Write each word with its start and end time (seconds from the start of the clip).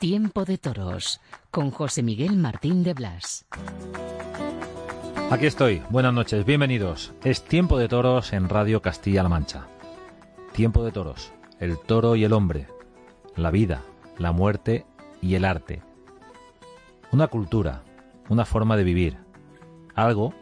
Tiempo 0.00 0.46
de 0.46 0.56
Toros 0.56 1.20
con 1.50 1.70
José 1.70 2.02
Miguel 2.02 2.34
Martín 2.34 2.82
de 2.82 2.94
Blas. 2.94 3.44
Aquí 5.30 5.44
estoy, 5.44 5.82
buenas 5.90 6.14
noches, 6.14 6.46
bienvenidos. 6.46 7.12
Es 7.22 7.44
Tiempo 7.44 7.76
de 7.76 7.86
Toros 7.86 8.32
en 8.32 8.48
Radio 8.48 8.80
Castilla-La 8.80 9.28
Mancha. 9.28 9.66
Tiempo 10.52 10.82
de 10.84 10.90
Toros, 10.90 11.34
el 11.58 11.78
toro 11.78 12.16
y 12.16 12.24
el 12.24 12.32
hombre, 12.32 12.66
la 13.36 13.50
vida, 13.50 13.82
la 14.16 14.32
muerte 14.32 14.86
y 15.20 15.34
el 15.34 15.44
arte. 15.44 15.82
Una 17.12 17.26
cultura, 17.26 17.82
una 18.30 18.46
forma 18.46 18.78
de 18.78 18.84
vivir, 18.84 19.18
algo 19.94 20.32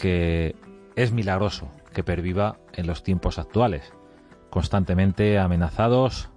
que 0.00 0.54
es 0.94 1.10
milagroso 1.10 1.72
que 1.92 2.04
perviva 2.04 2.58
en 2.72 2.86
los 2.86 3.02
tiempos 3.02 3.40
actuales, 3.40 3.92
constantemente 4.48 5.40
amenazados 5.40 6.29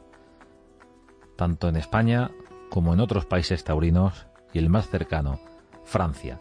tanto 1.44 1.68
en 1.68 1.76
España 1.76 2.32
como 2.70 2.94
en 2.94 3.02
otros 3.02 3.26
países 3.26 3.66
taurinos 3.66 4.28
y 4.54 4.60
el 4.60 4.70
más 4.70 4.88
cercano, 4.88 5.42
Francia. 5.84 6.40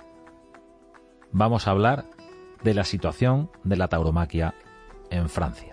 Vamos 1.32 1.66
a 1.66 1.72
hablar 1.72 2.04
de 2.62 2.72
la 2.72 2.84
situación 2.84 3.50
de 3.64 3.76
la 3.76 3.88
tauromaquia 3.88 4.54
en 5.10 5.28
Francia. 5.28 5.71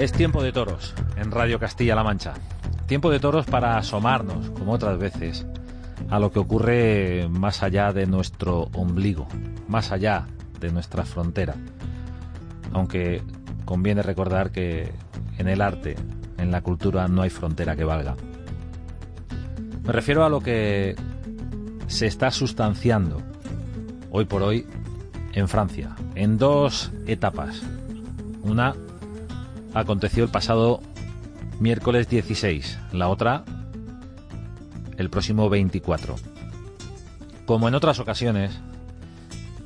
Es 0.00 0.12
tiempo 0.12 0.42
de 0.42 0.50
toros 0.50 0.94
en 1.16 1.30
Radio 1.30 1.58
Castilla-La 1.58 2.02
Mancha. 2.02 2.32
Tiempo 2.86 3.10
de 3.10 3.20
toros 3.20 3.44
para 3.44 3.76
asomarnos, 3.76 4.48
como 4.48 4.72
otras 4.72 4.98
veces, 4.98 5.46
a 6.08 6.18
lo 6.18 6.32
que 6.32 6.38
ocurre 6.38 7.28
más 7.28 7.62
allá 7.62 7.92
de 7.92 8.06
nuestro 8.06 8.70
ombligo, 8.72 9.28
más 9.68 9.92
allá 9.92 10.26
de 10.58 10.72
nuestra 10.72 11.04
frontera. 11.04 11.54
Aunque 12.72 13.22
conviene 13.66 14.00
recordar 14.02 14.52
que 14.52 14.90
en 15.36 15.48
el 15.48 15.60
arte, 15.60 15.96
en 16.38 16.50
la 16.50 16.62
cultura, 16.62 17.06
no 17.06 17.20
hay 17.20 17.28
frontera 17.28 17.76
que 17.76 17.84
valga. 17.84 18.16
Me 19.82 19.92
refiero 19.92 20.24
a 20.24 20.30
lo 20.30 20.40
que 20.40 20.96
se 21.88 22.06
está 22.06 22.30
sustanciando 22.30 23.20
hoy 24.10 24.24
por 24.24 24.42
hoy 24.42 24.66
en 25.34 25.46
Francia, 25.46 25.94
en 26.14 26.38
dos 26.38 26.90
etapas. 27.06 27.60
Una 28.42 28.74
aconteció 29.74 30.24
el 30.24 30.30
pasado 30.30 30.80
miércoles 31.58 32.08
16, 32.08 32.78
la 32.92 33.08
otra 33.08 33.44
el 34.96 35.10
próximo 35.10 35.48
24. 35.48 36.16
Como 37.46 37.68
en 37.68 37.74
otras 37.74 37.98
ocasiones 37.98 38.60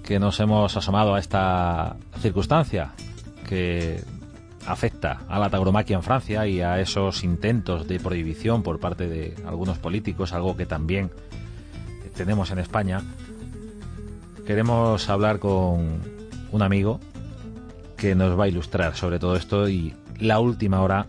que 0.04 0.18
nos 0.18 0.38
hemos 0.40 0.76
asomado 0.76 1.14
a 1.14 1.18
esta 1.18 1.96
circunstancia 2.20 2.92
que 3.48 4.02
afecta 4.66 5.22
a 5.28 5.38
la 5.38 5.50
tauromaquia 5.50 5.96
en 5.96 6.02
Francia 6.02 6.46
y 6.46 6.60
a 6.60 6.80
esos 6.80 7.24
intentos 7.24 7.86
de 7.88 8.00
prohibición 8.00 8.62
por 8.62 8.80
parte 8.80 9.08
de 9.08 9.34
algunos 9.46 9.78
políticos, 9.78 10.32
algo 10.32 10.56
que 10.56 10.66
también 10.66 11.10
tenemos 12.14 12.50
en 12.50 12.60
España, 12.60 13.02
queremos 14.46 15.08
hablar 15.08 15.38
con 15.40 16.00
un 16.52 16.62
amigo 16.62 17.00
que 17.96 18.14
nos 18.14 18.38
va 18.38 18.44
a 18.44 18.48
ilustrar 18.48 18.94
sobre 18.94 19.18
todo 19.18 19.36
esto 19.36 19.68
y 19.68 19.94
la 20.18 20.40
última 20.40 20.80
hora 20.80 21.06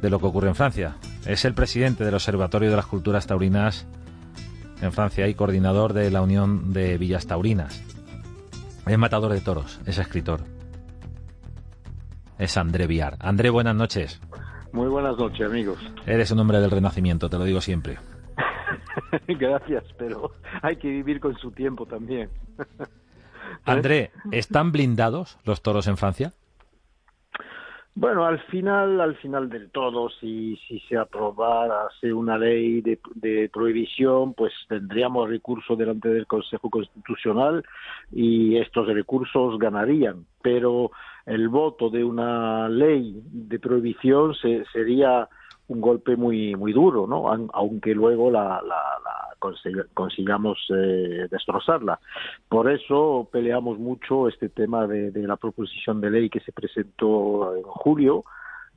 de 0.00 0.10
lo 0.10 0.18
que 0.18 0.26
ocurre 0.26 0.48
en 0.48 0.54
Francia. 0.54 0.96
Es 1.26 1.44
el 1.44 1.54
presidente 1.54 2.04
del 2.04 2.14
Observatorio 2.14 2.70
de 2.70 2.76
las 2.76 2.86
Culturas 2.86 3.26
Taurinas 3.26 3.86
en 4.80 4.92
Francia 4.92 5.26
y 5.28 5.34
coordinador 5.34 5.92
de 5.92 6.10
la 6.10 6.22
Unión 6.22 6.72
de 6.72 6.98
Villas 6.98 7.26
Taurinas. 7.26 7.82
Es 8.86 8.98
matador 8.98 9.32
de 9.32 9.40
toros, 9.40 9.80
es 9.86 9.98
escritor. 9.98 10.40
Es 12.38 12.56
André 12.56 12.86
Viar. 12.86 13.16
André, 13.20 13.50
buenas 13.50 13.74
noches. 13.74 14.20
Muy 14.72 14.86
buenas 14.88 15.16
noches, 15.18 15.46
amigos. 15.46 15.78
Eres 16.06 16.30
un 16.30 16.38
hombre 16.38 16.60
del 16.60 16.70
Renacimiento, 16.70 17.28
te 17.28 17.38
lo 17.38 17.44
digo 17.44 17.60
siempre. 17.60 17.98
Gracias, 19.26 19.84
pero 19.98 20.32
hay 20.62 20.76
que 20.76 20.88
vivir 20.88 21.20
con 21.20 21.36
su 21.36 21.50
tiempo 21.50 21.86
también. 21.86 22.30
André, 23.64 24.10
¿están 24.32 24.72
blindados 24.72 25.38
los 25.44 25.62
toros 25.62 25.86
en 25.86 25.96
Francia? 25.96 26.32
Bueno, 28.00 28.24
al 28.24 28.38
final, 28.42 29.00
al 29.00 29.16
final 29.16 29.48
del 29.48 29.70
todo, 29.72 30.08
si, 30.08 30.56
si 30.68 30.78
se 30.88 30.96
aprobase 30.96 32.12
una 32.12 32.38
ley 32.38 32.80
de, 32.80 33.00
de, 33.16 33.50
prohibición, 33.52 34.34
pues 34.34 34.52
tendríamos 34.68 35.28
recurso 35.28 35.74
delante 35.74 36.08
del 36.08 36.28
Consejo 36.28 36.70
Constitucional 36.70 37.64
y 38.12 38.56
estos 38.56 38.86
recursos 38.86 39.58
ganarían. 39.58 40.26
Pero 40.42 40.92
el 41.26 41.48
voto 41.48 41.90
de 41.90 42.04
una 42.04 42.68
ley 42.68 43.20
de 43.24 43.58
prohibición 43.58 44.32
se, 44.36 44.64
sería 44.72 45.28
un 45.66 45.80
golpe 45.80 46.14
muy 46.14 46.54
muy 46.54 46.72
duro, 46.72 47.08
¿no? 47.08 47.28
Aunque 47.52 47.96
luego 47.96 48.30
la, 48.30 48.62
la, 48.62 48.80
la 49.04 49.17
consigamos 49.94 50.58
eh, 50.74 51.28
destrozarla. 51.30 51.98
Por 52.48 52.70
eso 52.70 53.28
peleamos 53.30 53.78
mucho 53.78 54.28
este 54.28 54.48
tema 54.48 54.86
de, 54.86 55.10
de, 55.10 55.26
la 55.26 55.36
proposición 55.36 56.00
de 56.00 56.10
ley 56.10 56.30
que 56.30 56.40
se 56.40 56.52
presentó 56.52 57.56
en 57.56 57.62
julio 57.62 58.24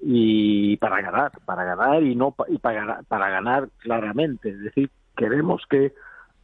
y 0.02 0.78
para 0.78 1.02
ganar, 1.02 1.32
para 1.46 1.64
ganar 1.64 2.04
y 2.04 2.16
no 2.16 2.36
y 2.48 2.58
para, 2.58 3.02
para 3.04 3.30
ganar 3.30 3.70
claramente, 3.80 4.50
es 4.50 4.60
decir, 4.60 4.90
queremos 5.16 5.62
que 5.70 5.94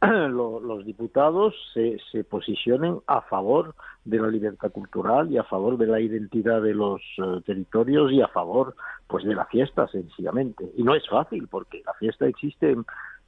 los 0.00 0.84
diputados 0.84 1.54
se, 1.74 1.98
se, 2.12 2.22
posicionen 2.22 3.00
a 3.08 3.20
favor 3.22 3.74
de 4.04 4.18
la 4.18 4.28
libertad 4.28 4.70
cultural 4.70 5.30
y 5.32 5.38
a 5.38 5.42
favor 5.42 5.76
de 5.76 5.88
la 5.88 6.00
identidad 6.00 6.62
de 6.62 6.72
los 6.72 7.02
uh, 7.18 7.40
territorios 7.40 8.12
y 8.12 8.22
a 8.22 8.28
favor 8.28 8.76
pues 9.08 9.24
de 9.24 9.34
la 9.34 9.46
fiesta 9.46 9.88
sencillamente 9.88 10.70
y 10.76 10.84
no 10.84 10.94
es 10.94 11.02
fácil 11.08 11.48
porque 11.48 11.82
la 11.84 11.94
fiesta 11.94 12.26
existe 12.26 12.70
en 12.70 12.84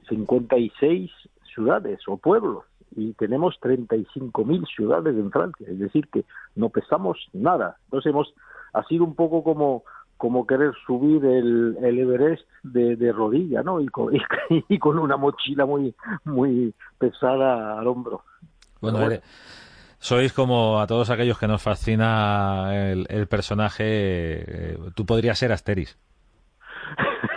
56 0.09 1.11
ciudades 1.53 1.99
o 2.07 2.17
pueblos 2.17 2.65
y 2.95 3.13
tenemos 3.13 3.55
35.000 3.61 4.67
ciudades 4.75 5.15
en 5.15 5.31
Francia 5.31 5.67
es 5.69 5.79
decir 5.79 6.07
que 6.09 6.25
no 6.55 6.69
pesamos 6.69 7.17
nada 7.33 7.77
entonces 7.85 8.09
hemos 8.11 8.33
ha 8.73 8.83
sido 8.83 9.03
un 9.03 9.15
poco 9.15 9.43
como 9.43 9.83
como 10.21 10.45
querer 10.45 10.71
subir 10.85 11.25
el, 11.25 11.77
el 11.83 11.97
Everest 11.97 12.43
de, 12.61 12.95
de, 12.95 13.11
rodilla, 13.11 13.63
¿no? 13.63 13.81
Y 13.81 13.87
con, 13.87 14.15
y, 14.15 14.19
y 14.69 14.77
con, 14.77 14.99
una 14.99 15.17
mochila 15.17 15.65
muy, 15.65 15.95
muy 16.25 16.75
pesada 16.99 17.79
al 17.79 17.87
hombro. 17.87 18.21
Bueno, 18.79 18.99
bueno. 18.99 19.15
sois 19.97 20.31
como 20.31 20.79
a 20.79 20.85
todos 20.85 21.09
aquellos 21.09 21.39
que 21.39 21.47
nos 21.47 21.63
fascina 21.63 22.91
el, 22.91 23.07
el 23.09 23.25
personaje. 23.25 23.83
Eh, 23.83 24.77
tú 24.93 25.07
podrías 25.07 25.39
ser 25.39 25.51
Asteris. 25.51 25.97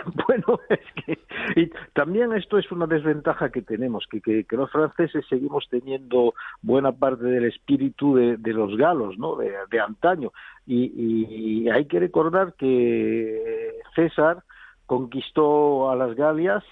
bueno, 0.27 0.59
es 0.69 1.05
que 1.05 1.19
y 1.55 1.69
también 1.93 2.33
esto 2.33 2.57
es 2.57 2.71
una 2.71 2.87
desventaja 2.87 3.49
que 3.49 3.61
tenemos, 3.61 4.05
que, 4.09 4.21
que, 4.21 4.45
los 4.55 4.71
franceses 4.71 5.25
seguimos 5.29 5.67
teniendo 5.69 6.33
buena 6.61 6.91
parte 6.91 7.25
del 7.25 7.45
espíritu 7.45 8.15
de, 8.15 8.53
los 8.53 8.75
galos, 8.77 9.17
¿no? 9.17 9.35
De, 9.35 9.79
antaño. 9.79 10.31
Y, 10.65 11.69
hay 11.69 11.85
que 11.85 11.99
recordar 11.99 12.53
que 12.53 13.79
César 13.95 14.43
conquistó 14.85 15.89
a 15.89 15.95
las 15.95 16.15
Galias 16.15 16.63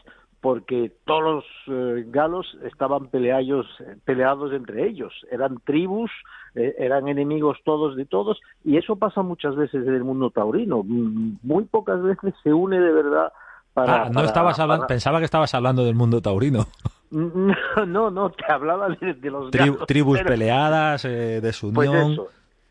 porque 0.43 0.91
todos 1.05 1.23
los 1.23 1.45
eh, 1.67 2.03
galos 2.09 2.45
estaban 2.65 3.07
peleados, 3.07 3.65
peleados 4.03 4.51
entre 4.51 4.85
ellos, 4.85 5.13
eran 5.31 5.57
tribus, 5.63 6.11
eh, 6.53 6.75
eran 6.77 7.07
enemigos 7.07 7.59
todos 7.63 7.95
de 7.95 8.03
todos, 8.03 8.41
y 8.65 8.75
eso 8.75 8.97
pasa 8.97 9.21
muchas 9.21 9.55
veces 9.55 9.87
en 9.87 9.93
el 9.95 10.03
mundo 10.03 10.31
taurino. 10.31 10.83
Muy 10.83 11.63
pocas 11.63 12.03
veces 12.03 12.33
se 12.43 12.51
une 12.51 12.77
de 12.77 12.91
verdad 12.91 13.31
para, 13.73 14.03
ah, 14.03 14.09
no 14.09 14.15
para, 14.15 14.27
estabas 14.27 14.59
hablando, 14.59 14.81
para... 14.81 14.95
pensaba 14.95 15.19
que 15.19 15.25
estabas 15.25 15.53
hablando 15.53 15.85
del 15.85 15.95
mundo 15.95 16.21
taurino. 16.21 16.65
No, 17.09 17.53
no, 17.87 18.11
no 18.11 18.29
te 18.31 18.43
hablaba 18.51 18.89
de, 18.89 19.13
de 19.13 19.31
los 19.31 19.49
Tri 19.49 19.69
galos, 19.69 19.87
tribus 19.87 20.17
pero... 20.17 20.29
peleadas, 20.29 21.05
eh, 21.05 21.39
de 21.39 21.53
su 21.53 21.71
pues. 21.71 21.89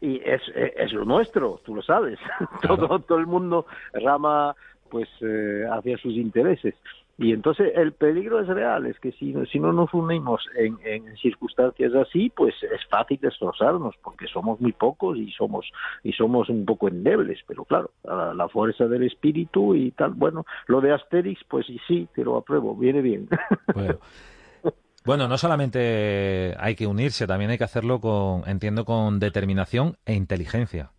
Y 0.03 0.17
es, 0.17 0.43
es, 0.55 0.93
lo 0.93 1.07
nuestro, 1.07 1.59
tú 1.65 1.75
lo 1.75 1.81
sabes. 1.81 2.19
Claro. 2.61 2.77
todo, 2.77 2.99
todo 2.99 3.19
el 3.19 3.27
mundo 3.27 3.65
rama 3.95 4.55
pues 4.91 5.09
eh, 5.23 5.65
hacia 5.73 5.97
sus 5.97 6.13
intereses. 6.13 6.75
Y 7.19 7.33
entonces 7.33 7.73
el 7.77 7.93
peligro 7.93 8.41
es 8.41 8.49
real, 8.49 8.87
es 8.87 8.99
que 8.99 9.13
si, 9.13 9.35
si 9.51 9.61
no 9.61 9.73
nos 9.73 9.93
unimos 9.93 10.45
en, 10.57 10.79
circunstancias 11.17 11.95
así, 11.95 12.31
pues 12.35 12.55
es 12.63 12.81
fácil 12.89 13.19
destrozarnos, 13.21 13.95
porque 14.03 14.27
somos 14.27 14.61
muy 14.61 14.73
pocos 14.73 15.19
y 15.19 15.31
somos 15.33 15.71
y 16.03 16.13
somos 16.13 16.49
un 16.49 16.65
poco 16.65 16.89
endebles, 16.89 17.41
pero 17.47 17.65
claro, 17.65 17.91
la, 18.03 18.35
la 18.35 18.49
fuerza 18.49 18.87
del 18.87 19.05
espíritu 19.05 19.75
y 19.75 19.91
tal, 19.93 20.13
bueno, 20.13 20.47
lo 20.67 20.81
de 20.81 20.93
Asterix, 20.93 21.45
pues 21.49 21.67
sí, 21.87 22.09
te 22.15 22.25
lo 22.25 22.37
apruebo, 22.37 22.75
viene 22.75 23.03
bien. 23.03 23.29
Bueno. 23.75 23.99
Bueno, 25.05 25.27
no 25.27 25.37
solamente 25.37 26.55
hay 26.61 26.77
que 26.77 26.87
unirse, 26.87 27.27
también 27.27 27.51
hay 27.51 27.59
que 27.59 27.65
hacerlo 27.65 28.01
con, 28.01 28.49
entiendo, 28.49 28.85
con 28.85 29.19
determinación 29.19 29.97
e 30.07 30.15
inteligencia. 30.15 30.93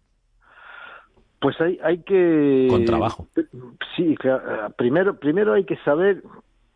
Pues 1.44 1.60
hay, 1.60 1.78
hay 1.84 1.98
que... 2.04 2.68
Con 2.70 2.86
trabajo. 2.86 3.28
Sí, 3.98 4.16
primero, 4.78 5.20
primero 5.20 5.52
hay 5.52 5.66
que 5.66 5.76
saber 5.84 6.24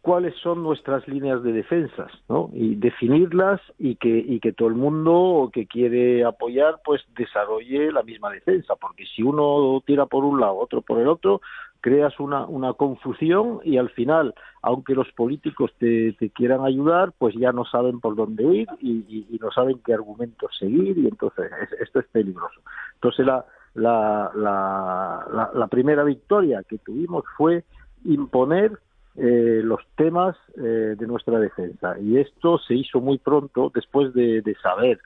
cuáles 0.02 0.36
son 0.44 0.62
nuestras 0.62 1.08
líneas 1.08 1.42
de 1.42 1.54
defensas, 1.54 2.12
¿no? 2.28 2.50
Y 2.52 2.75
definirlas 2.75 3.62
y 3.80 3.96
que, 3.96 4.10
y 4.10 4.42
que 4.42 4.52
todo 4.52 4.68
el 4.68 4.75
mundo 4.75 5.52
que 5.54 5.68
quiere 5.68 6.25
apoyar, 6.25 6.81
pues 6.84 7.02
desarrolle 7.16 7.94
la 7.94 8.04
misma 8.04 8.30
defensa, 8.30 8.75
porque 8.75 9.06
si 9.06 9.24
uno 9.24 9.81
tira 9.86 10.06
por 10.06 10.25
un 10.25 10.42
lado, 10.42 10.58
otro 10.58 10.81
por 10.81 11.00
el 11.00 11.08
otro, 11.08 11.40
creas 11.80 12.19
una, 12.19 12.46
una 12.46 12.74
confusión 12.74 13.62
y 13.64 13.78
al 13.78 13.90
final, 13.92 14.36
aunque 14.62 14.96
los 14.96 15.10
políticos 15.14 15.72
te, 15.78 16.12
te 16.19 16.30
quieran 16.30 16.66
ayudar, 16.66 17.14
pues 17.18 17.36
ya 17.36 17.54
no 17.54 17.64
saben 17.64 18.02
por 18.02 18.18
dónde 18.18 18.44
ir 18.44 18.68
y, 18.81 19.25
y, 19.30 19.38
no 19.40 19.50
saben 19.52 19.80
qué 19.86 19.94
argumentos 19.94 20.52
seguir 20.60 20.98
y 20.98 21.08
entonces 21.08 21.50
esto 21.80 22.02
es 22.02 22.08
peligroso. 22.08 22.60
Entonces 22.96 23.25
la, 23.25 23.46
la, 23.77 24.31
la, 24.35 25.51
la, 25.53 25.68
primera 25.68 26.03
victoria 26.03 26.63
que 26.68 26.79
tuvimos 26.79 27.24
fue 27.38 27.63
imponer 28.06 28.79
eh, 29.15 29.62
los 29.63 29.81
temas 29.95 30.35
eh, 30.57 30.95
de 30.97 31.07
nuestra 31.07 31.39
defensa 31.39 31.95
y 32.00 32.18
esto 32.18 32.57
se 32.57 32.74
hizo 32.74 33.01
muy 33.01 33.19
pronto 33.19 33.71
después 33.74 34.13
de, 34.13 34.41
saber 34.62 35.00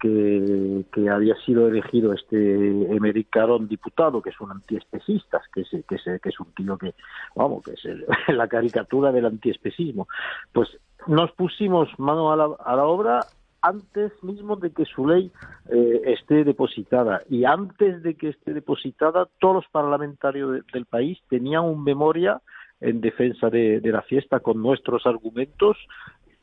que, 0.00 0.84
había 1.10 1.34
sido 1.44 1.68
elegido 1.68 2.14
este 2.14 2.36
Emerick 2.94 3.36
diputado, 3.68 4.22
que 4.22 4.30
es 4.30 4.40
un 4.40 4.52
antiespecista, 4.52 5.42
que 5.54 5.62
es, 5.62 5.68
que 5.86 5.94
es, 5.96 6.20
que 6.22 6.28
es 6.28 6.40
un 6.40 6.52
tío 6.54 6.78
que, 6.78 6.94
vamos, 7.36 7.62
que 7.62 7.72
es 7.72 7.82
la 8.34 8.48
caricatura 8.48 9.12
del 9.12 9.26
antiespecismo. 9.26 10.08
Pues 10.52 10.68
nos 11.06 11.30
pusimos 11.32 11.88
mano 11.98 12.32
a 12.32 12.36
la, 12.36 12.48
a 12.64 12.76
la 12.76 12.84
obra 12.84 13.20
antes 13.64 14.12
mismo 14.22 14.56
de 14.56 14.70
que 14.72 14.84
su 14.84 15.08
ley 15.08 15.32
eh, 15.70 16.02
esté 16.04 16.44
depositada. 16.44 17.22
Y 17.30 17.44
antes 17.44 18.02
de 18.02 18.14
que 18.14 18.28
esté 18.28 18.52
depositada 18.52 19.26
todos 19.40 19.56
los 19.56 19.68
parlamentarios 19.68 20.60
del 20.72 20.84
país 20.84 21.18
tenían 21.30 21.64
un 21.64 21.82
memoria 21.82 22.42
en 22.80 23.00
defensa 23.00 23.48
de, 23.48 23.80
la 23.82 24.02
fiesta 24.02 24.40
con 24.40 24.60
nuestros 24.60 25.06
argumentos 25.06 25.78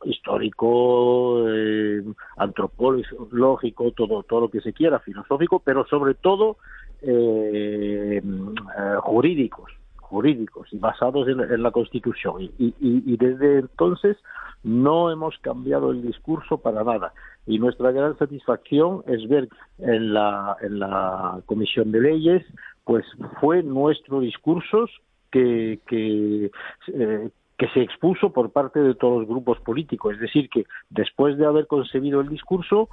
histórico, 0.04 1.48
eh, 1.48 2.04
antropológico, 2.38 3.92
todo, 3.92 4.24
todo 4.24 4.42
lo 4.42 4.50
que 4.50 4.62
se 4.62 4.74
quiera, 4.74 4.98
filosófico, 5.00 5.60
pero 5.60 5.86
sobre 5.86 6.16
todo 6.16 6.58
eh, 7.04 8.20
eh, 8.20 8.96
jurídicos, 9.02 9.72
jurídicos 10.12 10.68
y 10.72 10.78
basados 10.78 11.28
en, 11.28 11.64
la 11.64 11.72
Constitución. 11.72 12.52
Y, 12.60 13.18
desde 13.18 13.60
entonces 13.60 14.18
no 14.64 15.10
hemos 15.10 15.38
cambiado 15.40 15.92
el 15.92 16.02
discurso 16.02 16.58
para 16.58 16.84
nada. 16.84 17.14
Y 17.48 17.58
nuestra 17.58 17.92
gran 17.92 18.18
satisfacción 18.18 19.04
es 19.08 19.28
ver 19.28 19.48
en 19.80 20.14
la, 20.14 20.58
en 20.62 20.80
la 20.80 21.42
Comisión 21.48 21.92
de 21.92 22.02
Leyes, 22.02 22.46
pues 22.84 23.06
fue 23.40 23.64
nuestro 23.64 24.20
discurso 24.20 24.86
que, 25.32 25.80
que, 25.88 26.52
eh, 26.94 27.30
que 27.58 27.68
se 27.70 27.82
expuso 27.82 28.34
por 28.34 28.52
parte 28.52 28.80
de 28.80 28.96
todos 28.96 29.22
los 29.22 29.30
grupos 29.30 29.60
políticos. 29.62 30.16
Es 30.16 30.20
decir, 30.20 30.50
que 30.50 30.66
después 30.90 31.38
de 31.38 31.46
haber 31.46 31.68
concebido 31.68 32.20
el 32.22 32.28
discurso, 32.28 32.90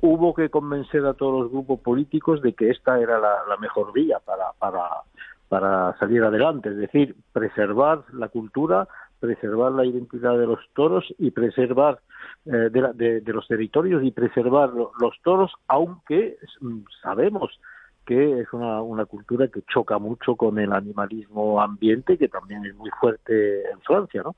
hubo 0.00 0.34
que 0.34 0.50
convencer 0.50 1.04
a 1.06 1.14
todos 1.14 1.42
los 1.42 1.50
grupos 1.50 1.80
políticos 1.80 2.42
de 2.42 2.52
que 2.52 2.70
esta 2.70 3.00
era 3.00 3.18
la, 3.18 3.56
mejor 3.60 3.92
vía 3.92 4.18
para, 4.24 4.52
para, 4.58 4.88
para 5.48 5.96
salir 5.98 6.22
adelante. 6.22 6.70
Es 6.70 6.76
decir, 6.76 7.16
preservar 7.32 8.02
la 8.12 8.28
cultura, 8.28 8.88
preservar 9.20 9.72
la 9.72 9.84
identidad 9.84 10.38
de 10.38 10.46
los 10.46 10.60
toros 10.74 11.04
y 11.18 11.30
preservar 11.30 12.00
eh, 12.44 12.70
de, 12.70 13.20
de, 13.20 13.32
los 13.32 13.46
territorios 13.46 14.02
y 14.04 14.10
preservar 14.10 14.70
los 14.72 15.14
toros, 15.22 15.52
aunque 15.68 16.36
sabemos 17.02 17.58
que 18.04 18.40
es 18.40 18.52
una, 18.52 18.80
una 18.82 19.04
cultura 19.04 19.48
que 19.48 19.62
choca 19.62 19.98
mucho 19.98 20.36
con 20.36 20.58
el 20.58 20.72
animalismo 20.72 21.60
ambiente, 21.60 22.16
que 22.16 22.28
también 22.28 22.64
es 22.64 22.74
muy 22.76 22.90
fuerte 23.00 23.68
en 23.68 23.80
Francia, 23.80 24.22
¿no? 24.22 24.36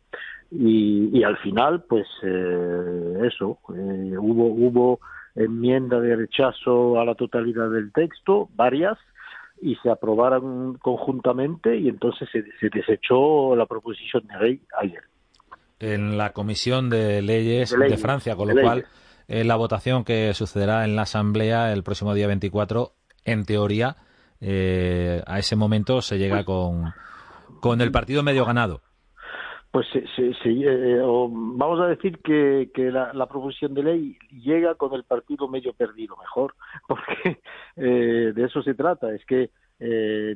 Y, 0.50 1.10
y 1.12 1.22
al 1.22 1.36
final, 1.38 1.84
pues 1.86 2.06
eh, 2.22 3.18
eso, 3.30 3.58
eh, 3.74 4.16
hubo, 4.18 4.46
hubo 4.46 5.00
enmienda 5.34 6.00
de 6.00 6.16
rechazo 6.16 6.98
a 6.98 7.04
la 7.04 7.14
totalidad 7.14 7.70
del 7.70 7.92
texto, 7.92 8.48
varias, 8.56 8.98
y 9.60 9.76
se 9.76 9.90
aprobaron 9.90 10.78
conjuntamente 10.78 11.76
y 11.76 11.88
entonces 11.88 12.28
se, 12.32 12.44
se 12.60 12.68
desechó 12.68 13.54
la 13.56 13.66
proposición 13.66 14.26
de 14.26 14.38
ley 14.38 14.60
ayer. 14.80 15.02
En 15.80 16.18
la 16.18 16.32
Comisión 16.32 16.90
de 16.90 17.22
Leyes 17.22 17.70
de, 17.70 17.96
Francia, 17.96 18.34
con 18.34 18.48
lo 18.48 18.60
cual 18.60 18.86
eh, 19.28 19.44
la 19.44 19.56
votación 19.56 20.04
que 20.04 20.34
sucederá 20.34 20.84
en 20.84 20.96
la 20.96 21.02
Asamblea 21.02 21.72
el 21.72 21.82
próximo 21.84 22.14
día 22.14 22.26
24 22.26 22.92
en 23.24 23.44
teoría, 23.44 23.96
eh, 24.40 25.22
a 25.26 25.38
ese 25.38 25.54
momento 25.54 26.02
se 26.02 26.18
llega 26.18 26.44
con, 26.44 26.92
con 27.60 27.80
el 27.80 27.92
partido 27.92 28.22
medio 28.22 28.44
ganado. 28.44 28.82
Pues 29.70 29.86
sí, 29.92 30.32
sí, 30.42 30.64
eh, 30.64 31.00
vamos 31.02 31.80
a 31.80 31.88
decir 31.88 32.18
que, 32.22 32.70
que 32.72 32.90
la, 32.90 33.26
proposición 33.26 33.74
de 33.74 33.82
ley 33.82 34.18
llega 34.30 34.74
con 34.76 34.94
el 34.94 35.04
partido 35.04 35.46
medio 35.46 35.74
perdido, 35.74 36.16
mejor, 36.16 36.54
porque 36.88 37.40
eh, 37.76 38.32
de 38.34 38.44
eso 38.44 38.62
se 38.62 38.74
trata, 38.74 39.14
es 39.14 39.24
que 39.26 39.50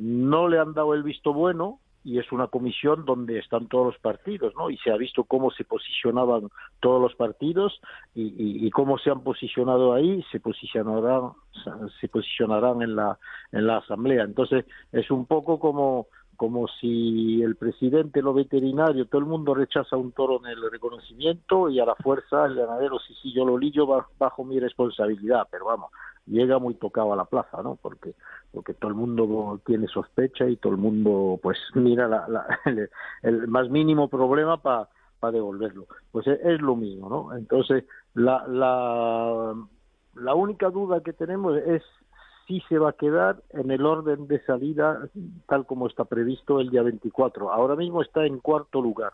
no 0.01 0.47
le 0.49 0.59
han 0.61 0.73
dado 0.73 0.95
el 0.95 1.03
visto 1.03 1.33
bueno 1.33 1.81
y 2.05 2.19
es 2.19 2.33
una 2.33 2.49
comisión 2.49 3.05
donde 3.05 3.39
están 3.39 3.69
todos 3.69 3.87
los 3.87 3.99
partidos, 3.99 4.55
¿no? 4.57 4.71
Y 4.71 4.77
se 4.79 4.91
ha 4.91 4.97
visto 4.97 5.25
cómo 5.25 5.51
se 5.51 5.65
posicionaban 5.65 6.49
todos 6.81 7.01
los 7.01 7.15
partidos 7.15 7.81
y, 8.15 8.67
y, 8.67 8.71
cómo 8.71 8.99
se 8.99 9.11
han 9.11 9.23
posicionado 9.23 9.93
ahí, 9.93 10.25
se 10.33 10.41
posicionarán, 10.41 11.33
se 12.01 12.09
posicionarán 12.09 12.83
en 12.83 12.97
la 12.97 13.19
en 13.53 13.67
la 13.67 13.79
asamblea. 13.79 14.25
Entonces 14.25 14.65
es 14.91 15.11
un 15.11 15.27
poco 15.27 15.61
como 15.61 16.09
como 16.43 16.67
si 16.67 17.41
el 17.41 17.55
presidente, 17.55 18.21
lo 18.21 18.35
veterinario, 18.35 19.07
todo 19.07 19.21
el 19.21 19.29
mundo 19.29 19.55
rechaza 19.55 19.97
un 19.97 20.11
toro 20.11 20.41
en 20.41 20.47
el 20.47 20.73
reconocimiento 20.73 21.71
y 21.71 21.79
a 21.79 21.85
la 21.85 21.95
fuerza 21.95 22.47
el 22.47 22.57
ganadero, 22.57 22.99
sí, 22.99 23.15
sí, 23.23 23.33
yo 23.33 23.45
lo 23.45 23.57
lillo 23.57 23.87
bajo 24.19 24.43
mi 24.43 24.59
responsabilidad, 24.59 25.47
pero 25.53 25.67
vamos, 25.67 25.93
llega 26.27 26.59
muy 26.59 26.75
tocado 26.75 27.13
a 27.13 27.17
la 27.17 27.27
plaza, 27.27 27.63
¿no? 27.63 27.79
Porque 27.81 28.17
porque 28.51 28.75
todo 28.75 28.89
el 28.89 28.97
mundo 28.97 29.61
tiene 29.65 29.87
sospecha 29.87 30.49
y 30.49 30.57
todo 30.57 30.73
el 30.73 30.81
mundo 30.81 31.39
pues 31.41 31.59
mira 31.75 32.09
la, 32.09 32.45
el, 33.23 33.47
más 33.47 33.71
mínimo 33.71 34.09
problema 34.09 34.57
para 34.57 34.89
para 35.21 35.35
devolverlo. 35.35 35.87
Pues 36.11 36.27
es, 36.27 36.41
es, 36.43 36.61
lo 36.61 36.75
mismo, 36.75 37.09
¿no? 37.09 37.37
Entonces 37.37 37.85
la 38.15 39.55
la 40.17 40.35
única 40.35 40.71
duda 40.71 41.05
que 41.05 41.13
tenemos 41.13 41.57
es 41.59 41.85
si 42.47 42.61
se 42.69 42.79
va 42.79 42.91
a 42.91 42.95
quedar 42.95 43.43
en 43.51 43.71
el 43.71 43.85
orden 43.87 44.27
de 44.27 44.43
salida 44.45 45.09
tal 45.47 45.67
como 45.67 45.87
está 45.87 46.05
previsto 46.05 46.61
el 46.61 46.71
día 46.71 46.83
24. 46.83 47.53
Ahora 47.53 47.77
mismo 47.77 48.03
está 48.03 48.27
en 48.27 48.39
cuarto 48.39 48.81
lugar 48.81 49.13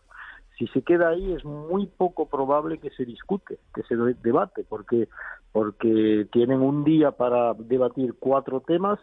si 0.59 0.67
se 0.67 0.81
queda 0.81 1.09
ahí 1.09 1.31
es 1.31 1.45
muy 1.45 1.87
poco 1.87 2.27
probable 2.27 2.79
que 2.79 2.89
se 2.91 3.05
discute, 3.05 3.57
que 3.73 3.81
se 3.83 3.95
debate, 3.95 4.65
porque 4.67 5.07
porque 5.53 6.27
tienen 6.31 6.61
un 6.61 6.83
día 6.83 7.11
para 7.11 7.53
debatir 7.55 8.13
cuatro 8.19 8.59
temas. 8.59 8.99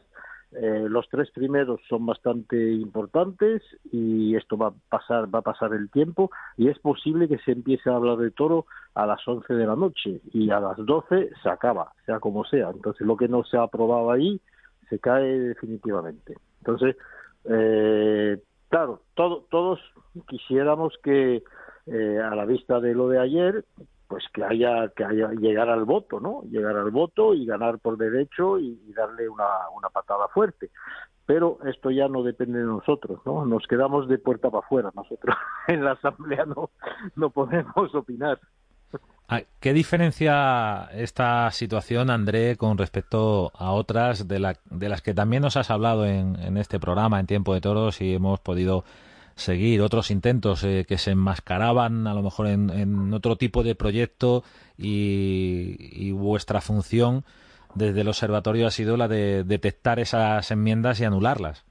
Eh, 0.52 0.86
los 0.88 1.08
tres 1.08 1.30
primeros 1.32 1.80
son 1.88 2.06
bastante 2.06 2.72
importantes 2.72 3.62
y 3.92 4.36
esto 4.36 4.56
va 4.56 4.68
a 4.68 4.74
pasar 4.88 5.34
va 5.34 5.40
a 5.40 5.42
pasar 5.42 5.74
el 5.74 5.90
tiempo 5.90 6.30
y 6.56 6.68
es 6.68 6.78
posible 6.78 7.26
que 7.28 7.38
se 7.38 7.50
empiece 7.50 7.90
a 7.90 7.96
hablar 7.96 8.16
de 8.18 8.30
toro 8.30 8.64
a 8.94 9.06
las 9.06 9.26
11 9.26 9.52
de 9.52 9.66
la 9.66 9.74
noche 9.74 10.20
y 10.32 10.50
a 10.50 10.60
las 10.60 10.76
12 10.78 11.30
se 11.42 11.48
acaba, 11.50 11.92
sea 12.06 12.20
como 12.20 12.44
sea. 12.44 12.70
Entonces 12.70 13.06
lo 13.06 13.16
que 13.16 13.28
no 13.28 13.42
se 13.44 13.56
ha 13.56 13.62
aprobado 13.62 14.10
ahí 14.12 14.40
se 14.88 15.00
cae 15.00 15.26
definitivamente. 15.26 16.36
Entonces 16.60 16.96
eh, 17.44 18.40
claro, 18.68 19.02
todos 19.14 19.80
quisiéramos 20.28 20.94
que 21.02 21.42
eh, 21.86 22.18
a 22.20 22.34
la 22.34 22.44
vista 22.44 22.80
de 22.80 22.94
lo 22.94 23.08
de 23.08 23.20
ayer, 23.20 23.64
pues 24.08 24.25
que 24.32 24.44
haya 24.44 24.88
que 24.94 25.04
haya 25.04 25.30
llegar 25.32 25.68
al 25.68 25.84
voto, 25.84 26.20
¿no? 26.20 26.42
Llegar 26.50 26.76
al 26.76 26.90
voto 26.90 27.34
y 27.34 27.44
ganar 27.44 27.78
por 27.78 27.96
derecho 27.96 28.58
y, 28.58 28.78
darle 28.94 29.28
una, 29.28 29.68
una 29.76 29.88
patada 29.90 30.28
fuerte. 30.28 30.70
Pero 31.26 31.58
esto 31.66 31.90
ya 31.90 32.08
no 32.08 32.22
depende 32.22 32.60
de 32.60 32.64
nosotros, 32.64 33.20
¿no? 33.26 33.44
Nos 33.44 33.66
quedamos 33.66 34.08
de 34.08 34.18
puerta 34.18 34.50
para 34.50 34.64
afuera. 34.64 34.90
Nosotros 34.94 35.36
en 35.68 35.84
la 35.84 35.92
asamblea 35.92 36.44
no 36.44 36.70
no 37.16 37.30
podemos 37.30 37.94
opinar. 37.94 38.38
Ah, 39.28 39.42
¿Qué 39.58 39.72
diferencia 39.72 40.88
esta 40.92 41.50
situación, 41.50 42.10
André, 42.10 42.56
con 42.56 42.78
respecto 42.78 43.50
a 43.56 43.72
otras 43.72 44.28
de, 44.28 44.38
la, 44.38 44.54
de 44.70 44.88
las 44.88 45.02
que 45.02 45.14
también 45.14 45.42
nos 45.42 45.56
has 45.56 45.68
hablado 45.72 46.06
en, 46.06 46.36
en, 46.40 46.56
este 46.56 46.78
programa, 46.78 47.18
en 47.18 47.26
Tiempo 47.26 47.52
de 47.52 47.60
Toros, 47.60 48.00
y 48.00 48.14
hemos 48.14 48.38
podido 48.38 48.84
seguir 49.37 49.83
otros 49.83 50.11
intentos 50.11 50.64
eh, 50.64 50.85
que 50.88 50.99
se 50.99 51.12
enmascaraban 51.12 52.07
a 52.07 52.14
lo 52.14 52.23
mejor 52.23 52.49
en, 52.49 52.71
en 52.71 53.14
otro 53.14 53.37
tipo 53.37 53.62
de 53.62 53.75
proyecto 53.75 54.43
y, 54.78 55.76
y, 55.78 56.11
vuestra 56.12 56.61
función 56.61 57.25
desde 57.75 58.00
el 58.00 58.09
observatorio 58.09 58.66
ha 58.66 58.71
sido 58.71 58.97
la 58.97 59.09
de 59.09 59.45
detectar 59.45 59.99
esas 60.00 60.50
enmiendas 60.50 61.00
y 61.00 61.05
anularlas? 61.05 61.64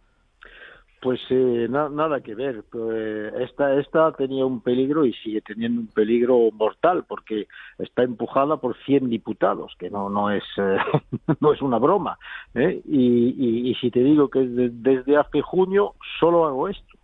Pues 1.06 1.20
eh, 1.30 1.68
nada 1.70 2.22
que 2.22 2.34
ver. 2.34 2.64
Pues, 2.72 3.32
esta, 3.40 3.80
esta 3.80 4.12
tenía 4.14 4.44
un 4.44 4.62
peligro 4.62 5.06
y 5.06 5.14
sigue 5.14 5.42
teniendo 5.42 5.82
un 5.82 5.88
peligro 5.88 6.50
mortal 6.52 7.06
porque 7.08 7.48
está 7.78 8.02
empujada 8.02 8.58
por 8.58 8.76
100 8.86 9.10
diputados, 9.10 9.76
que 9.78 9.92
no, 9.92 10.10
no, 10.10 10.32
es, 10.32 10.44
eh, 10.58 10.78
no 11.42 11.54
es 11.54 11.62
una 11.62 11.78
broma. 11.78 12.18
¿eh? 12.56 12.82
Y, 12.86 13.70
y, 13.70 13.76
si 13.76 13.92
te 13.92 14.00
digo 14.00 14.30
que 14.30 14.40
desde 14.40 15.18
hace 15.18 15.42
junio 15.42 15.94
solo 16.20 16.46
hago 16.46 16.70
esto. 16.70 16.95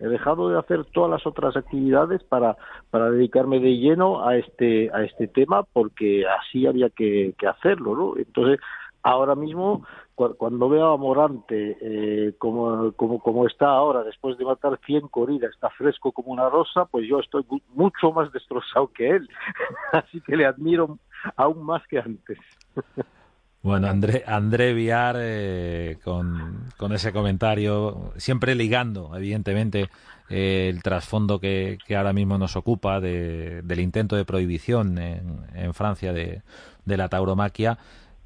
He 0.00 0.08
dejado 0.08 0.48
de 0.48 0.58
hacer 0.58 0.84
todas 0.86 1.10
las 1.10 1.26
otras 1.26 1.56
actividades 1.56 2.22
para, 2.24 2.56
para 2.90 3.10
dedicarme 3.10 3.60
de 3.60 3.76
lleno 3.76 4.26
a 4.26 4.36
este, 4.36 4.90
a 4.92 5.04
este 5.04 5.28
tema 5.28 5.62
porque 5.62 6.24
así 6.26 6.66
había 6.66 6.90
que, 6.90 7.34
que 7.38 7.46
hacerlo. 7.46 7.94
¿no? 7.94 8.16
Entonces, 8.16 8.58
ahora 9.02 9.34
mismo 9.34 9.84
cuando 10.36 10.68
veo 10.68 10.92
a 10.92 10.96
Morante 10.96 11.78
eh, 11.80 12.34
como, 12.38 12.92
como, 12.92 13.20
como 13.20 13.46
está 13.46 13.68
ahora, 13.68 14.02
después 14.02 14.36
de 14.36 14.44
matar 14.44 14.78
100 14.84 15.08
corridas, 15.08 15.50
está 15.50 15.70
fresco 15.70 16.12
como 16.12 16.32
una 16.32 16.48
rosa, 16.50 16.84
pues 16.84 17.08
yo 17.08 17.20
estoy 17.20 17.44
mucho 17.74 18.12
más 18.12 18.30
destrozado 18.32 18.88
que 18.88 19.10
él. 19.10 19.28
Así 19.92 20.20
que 20.20 20.36
le 20.36 20.44
admiro 20.44 20.98
aún 21.36 21.64
más 21.64 21.86
que 21.86 21.98
antes. 21.98 22.38
Bueno, 23.62 23.88
André, 23.88 24.24
André 24.26 24.72
Viar, 24.72 25.16
eh, 25.18 25.98
con, 26.02 26.70
con, 26.78 26.94
ese 26.94 27.12
comentario, 27.12 28.12
siempre 28.16 28.54
ligando, 28.54 29.14
evidentemente, 29.14 29.90
eh, 30.30 30.68
el 30.70 30.82
trasfondo 30.82 31.40
que, 31.40 31.76
que, 31.86 31.94
ahora 31.94 32.14
mismo 32.14 32.38
nos 32.38 32.56
ocupa 32.56 33.00
de, 33.00 33.60
del 33.62 33.80
intento 33.80 34.16
de 34.16 34.24
prohibición 34.24 34.96
en, 34.98 35.44
en 35.54 35.74
Francia 35.74 36.14
de, 36.14 36.40
de 36.86 36.96
la 36.96 37.08
tauromaquia 37.08 37.78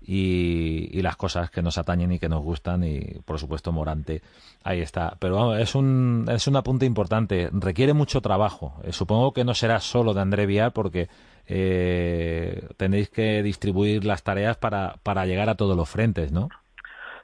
y, 0.07 1.01
las 1.03 1.17
cosas 1.17 1.51
que 1.51 1.63
nos 1.63 1.79
atañen 1.79 2.13
y 2.13 2.19
que 2.19 2.29
nos 2.29 2.43
gustan 2.43 2.85
y 2.85 3.01
por 3.25 3.39
supuesto 3.39 3.73
Morante 3.73 4.23
ahí 4.63 4.81
está. 4.81 5.17
Pero 5.19 5.37
vamos, 5.37 5.59
es 5.59 5.75
un 5.75 6.27
es 6.31 6.47
un 6.47 6.57
apunte 6.57 6.87
importante. 6.87 7.51
Requiere 7.53 7.93
mucho 7.93 8.21
trabajo. 8.21 8.75
Eh, 8.85 8.93
supongo 8.93 9.33
que 9.33 9.45
no 9.45 9.55
será 9.55 9.81
solo 9.81 10.15
de 10.15 10.21
André 10.21 10.47
Vial 10.47 10.73
porque 10.73 11.09
eh, 11.47 12.69
tenéis 12.77 13.11
que 13.11 13.43
distribuir 13.43 14.05
las 14.05 14.23
tareas 14.23 14.57
para, 14.57 14.95
para 15.03 15.27
llegar 15.27 15.51
a 15.51 15.57
todos 15.57 15.77
los 15.77 15.91
frentes 15.91 16.33
¿no? 16.33 16.49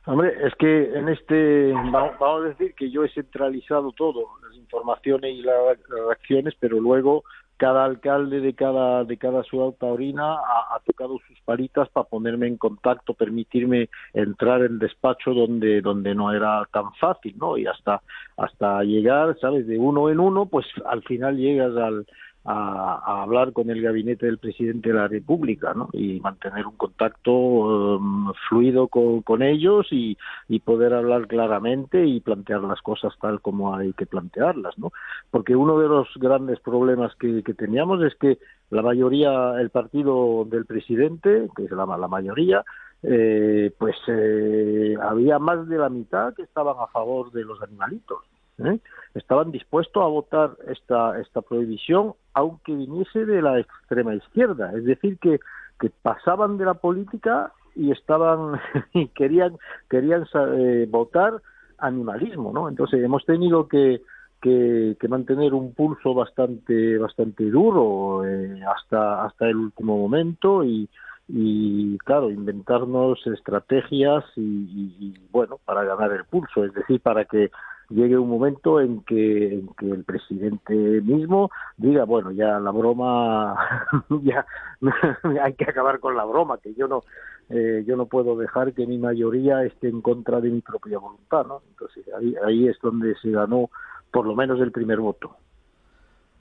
Hombre, 0.07 0.35
es 0.47 0.55
que 0.57 0.95
en 0.95 1.09
este, 1.09 1.73
vamos 1.73 2.45
a 2.45 2.49
decir 2.49 2.75
que 2.75 2.91
yo 2.91 3.05
he 3.05 3.11
centralizado 3.11 3.93
todo, 3.93 4.25
las 4.43 4.57
informaciones 4.57 5.35
y 5.35 5.43
las 5.43 5.79
reacciones, 5.89 6.55
pero 6.59 6.81
luego 6.81 7.23
cada 7.61 7.85
alcalde 7.85 8.41
de 8.41 8.55
cada 8.55 9.05
de 9.05 9.19
cada 9.19 9.43
ciudad 9.43 9.73
taurina 9.79 10.33
ha, 10.33 10.81
tocado 10.87 11.19
sus 11.29 11.39
palitas 11.45 11.91
para 11.91 12.09
ponerme 12.09 12.47
en 12.47 12.57
contacto, 12.57 13.13
permitirme 13.13 13.91
entrar 14.15 14.63
en 14.63 14.79
despacho 14.79 15.35
donde 15.35 15.83
donde 15.83 16.15
no 16.15 16.33
era 16.33 16.67
tan 16.73 16.91
fácil, 16.95 17.37
¿no? 17.37 17.59
Y 17.59 17.67
hasta 17.67 18.01
hasta 18.39 18.83
llegar, 18.83 19.37
sabes, 19.43 19.67
de 19.67 19.79
uno 19.79 20.09
en 20.09 20.21
uno, 20.21 20.47
pues 20.47 20.65
al 20.87 21.03
final 21.03 21.37
llegas 21.37 21.77
al 21.77 22.07
a, 22.45 23.23
hablar 23.23 23.53
con 23.53 23.71
el 23.71 23.83
gabinete 23.83 24.27
del 24.27 24.39
presidente 24.39 24.89
de 24.89 24.95
la 24.95 25.09
República 25.09 25.75
¿no? 25.75 25.89
y 25.93 26.21
mantener 26.21 26.67
un 26.67 26.77
contacto 26.77 27.33
um, 27.33 28.33
fluido 28.49 28.89
con, 28.89 29.23
con 29.23 29.43
ellos 29.43 29.87
y, 29.91 30.17
poder 30.65 30.93
hablar 30.95 31.27
claramente 31.27 32.07
y 32.07 32.21
plantear 32.21 32.61
las 32.63 32.81
cosas 32.83 33.13
tal 33.21 33.41
como 33.41 33.75
hay 33.75 33.93
que 33.95 34.07
plantearlas. 34.07 34.79
¿no? 34.79 34.93
Porque 35.31 35.57
uno 35.57 35.79
de 35.79 35.89
los 35.89 36.09
grandes 36.17 36.61
problemas 36.61 37.15
que, 37.17 37.43
que 37.43 37.55
teníamos 37.55 38.03
es 38.03 38.15
que 38.17 38.39
la 38.71 38.83
mayoría, 38.83 39.61
el 39.61 39.71
partido 39.71 40.45
del 40.45 40.65
presidente, 40.65 41.49
que 41.57 41.65
es 41.65 41.71
la, 41.73 41.87
la 41.87 42.09
mayoría, 42.09 42.65
eh, 43.03 43.73
pues 43.79 43.97
eh, 44.09 44.95
había 45.03 45.39
más 45.39 45.67
de 45.69 45.79
la 45.79 45.89
mitad 45.89 46.35
que 46.35 46.43
estaban 46.43 46.77
a 46.79 46.87
favor 46.89 47.33
de 47.33 47.45
los 47.45 47.61
animalitos. 47.63 48.19
¿Eh? 48.67 48.81
estaban 49.15 49.51
dispuestos 49.51 50.03
a 50.03 50.07
votar 50.07 50.57
esta, 50.69 51.19
esta 51.21 51.41
prohibición 51.43 52.15
aunque 52.35 52.75
viniese 52.75 53.27
de 53.27 53.43
la 53.43 53.59
extrema 53.59 54.15
izquierda, 54.15 54.73
es 54.77 54.85
decir, 54.85 55.19
que, 55.19 55.41
que 55.81 55.91
pasaban 56.03 56.59
de 56.59 56.65
la 56.65 56.75
política 56.75 57.53
y 57.75 57.91
estaban 57.91 58.61
y 58.95 59.09
querían 59.09 59.57
querían 59.89 60.27
eh, 60.35 60.87
votar 60.89 61.41
animalismo, 61.79 62.53
¿no? 62.53 62.69
Entonces 62.69 63.03
hemos 63.03 63.25
tenido 63.25 63.67
que, 63.67 64.03
que, 64.41 64.97
mantener 65.09 65.55
un 65.55 65.75
pulso 65.75 66.15
bastante 66.15 66.99
bastante 66.99 67.45
duro 67.51 68.25
eh, 68.27 68.61
hasta 68.77 69.25
hasta 69.25 69.49
el 69.49 69.57
último 69.57 69.97
momento 69.99 70.65
y, 70.65 70.89
y 71.29 71.97
claro 71.99 72.31
inventarnos 72.31 73.27
estrategias 73.27 74.25
y, 74.37 74.41
y, 75.01 75.15
bueno 75.31 75.59
para 75.65 75.85
ganar 75.85 76.13
el 76.13 76.25
pulso, 76.25 76.65
es 76.65 76.75
decir, 76.75 77.01
para 77.01 77.25
que 77.25 77.51
llegue 77.91 78.17
un 78.17 78.29
momento 78.29 78.81
en 78.81 79.03
que, 79.03 79.63
el 79.81 80.05
presidente 80.05 80.75
mismo 80.75 81.51
diga, 81.77 82.05
bueno, 82.05 82.31
ya 82.31 82.59
la 82.59 82.71
broma, 82.71 83.57
ya 84.23 84.47
hay 85.43 85.55
que 85.55 85.65
acabar 85.65 86.01
con 86.01 86.17
la 86.17 86.25
broma, 86.25 86.59
que 86.59 86.73
yo 86.75 86.89
no, 86.89 87.03
eh, 87.51 87.85
yo 87.87 87.97
no 87.97 88.07
puedo 88.07 88.37
dejar 88.37 88.73
que 88.73 88.87
mi 88.87 88.99
mayoría 88.99 89.63
esté 89.65 89.89
en 89.89 90.01
contra 90.01 90.41
de 90.41 90.51
mi 90.51 90.61
propia 90.61 90.99
voluntad, 90.99 91.47
¿no? 91.47 91.63
Entonces 91.69 92.05
ahí, 92.19 92.35
ahí 92.47 92.69
es 92.69 92.79
donde 92.81 93.15
se 93.17 93.31
ganó 93.31 93.71
por 94.11 94.27
lo 94.27 94.35
menos 94.35 94.61
el 94.61 94.73
primer 94.73 94.99
voto. 94.99 95.37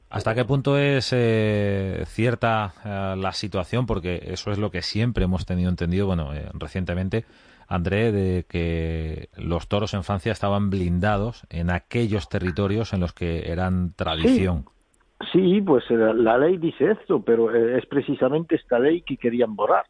¿Hasta 0.10 0.34
qué 0.34 0.44
punto 0.44 0.78
es 0.78 1.10
eh, 1.14 2.04
cierta 2.08 2.74
eh, 2.84 3.16
la 3.16 3.32
situación? 3.32 3.86
Porque 3.86 4.20
eso 4.26 4.52
es 4.52 4.58
lo 4.58 4.72
que 4.72 4.82
siempre 4.82 5.26
hemos 5.26 5.46
tenido 5.46 5.70
entendido, 5.70 6.08
bueno, 6.08 6.34
eh, 6.34 6.50
recientemente, 6.56 7.26
André, 7.70 8.12
de 8.12 8.46
que 8.50 9.30
los 9.38 9.68
toros 9.68 9.94
en 9.94 10.04
Francia 10.04 10.32
estaban 10.32 10.72
blindados 10.72 11.46
en 11.52 11.70
aquellos 11.70 12.28
territorios 12.28 12.94
en 12.94 13.00
los 13.00 13.14
que 13.14 13.52
eran 13.52 13.94
tradición. 13.96 14.66
Sí, 15.32 15.62
pues 15.62 15.84
eh, 15.92 15.96
la, 16.16 16.38
ley 16.40 16.58
dice 16.58 16.92
esto, 16.92 17.22
pero 17.22 17.54
eh, 17.54 17.78
es 17.78 17.86
precisamente 17.86 18.56
esta 18.56 18.80
ley 18.80 19.02
que 19.02 19.18
querían 19.18 19.56
borrar. 19.56 19.86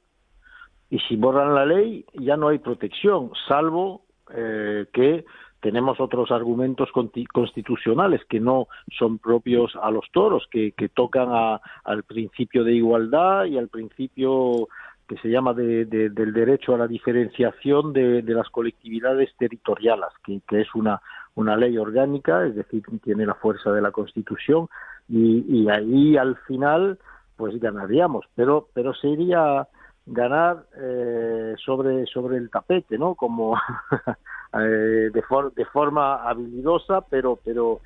Y 0.89 0.99
si 1.07 1.15
borran 1.15 1.55
la 1.55 1.65
ley, 1.65 2.03
ya 2.15 2.35
no 2.35 2.49
hay 2.49 2.57
protección, 2.57 3.31
salvo 3.47 4.01
eh, 4.35 4.87
que 4.91 5.23
tenemos 5.61 5.99
otros 5.99 6.31
argumentos 6.31 6.89
constitucionales 7.31 8.21
que 8.29 8.39
no 8.39 8.67
son 8.97 9.19
propios 9.19 9.73
a 9.81 9.91
los 9.91 10.05
toros, 10.11 10.47
que, 10.51 10.71
que 10.71 10.89
tocan 10.89 11.29
a, 11.31 11.61
al 11.83 12.03
principio 12.03 12.63
de 12.63 12.73
igualdad 12.73 13.45
y 13.45 13.57
al 13.57 13.67
principio 13.67 14.67
que 15.09 15.17
se 15.17 15.27
llama 15.27 15.55
de, 15.55 15.85
del 15.85 16.33
derecho 16.33 16.75
a 16.75 16.77
la 16.77 16.87
diferenciación 16.87 17.93
de, 17.93 18.21
las 18.21 18.47
colectividades 18.49 19.31
territoriales, 19.39 20.09
que, 20.23 20.61
es 20.61 20.75
una, 20.75 21.01
una 21.33 21.57
ley 21.57 21.79
orgánica, 21.79 22.45
es 22.45 22.53
decir, 22.53 22.83
tiene 23.03 23.25
la 23.25 23.33
fuerza 23.33 23.71
de 23.71 23.81
la 23.81 23.91
Constitución, 23.91 24.69
y, 25.09 25.67
ahí 25.67 26.15
al 26.15 26.37
final 26.47 26.99
pues 27.35 27.59
ganaríamos, 27.59 28.25
pero, 28.35 28.67
pero 28.71 28.93
sería 28.93 29.67
ganar 30.05 30.65
eh, 30.77 31.55
sobre, 31.65 32.05
sobre 32.05 32.37
el 32.37 32.51
tapete, 32.51 32.99
¿no? 32.99 33.15
Como 33.15 33.55
eh, 34.53 35.09
de, 35.11 35.23
de 35.55 35.65
forma 35.65 36.29
habilidosa, 36.29 37.01
pero, 37.09 37.39
pero 37.43 37.79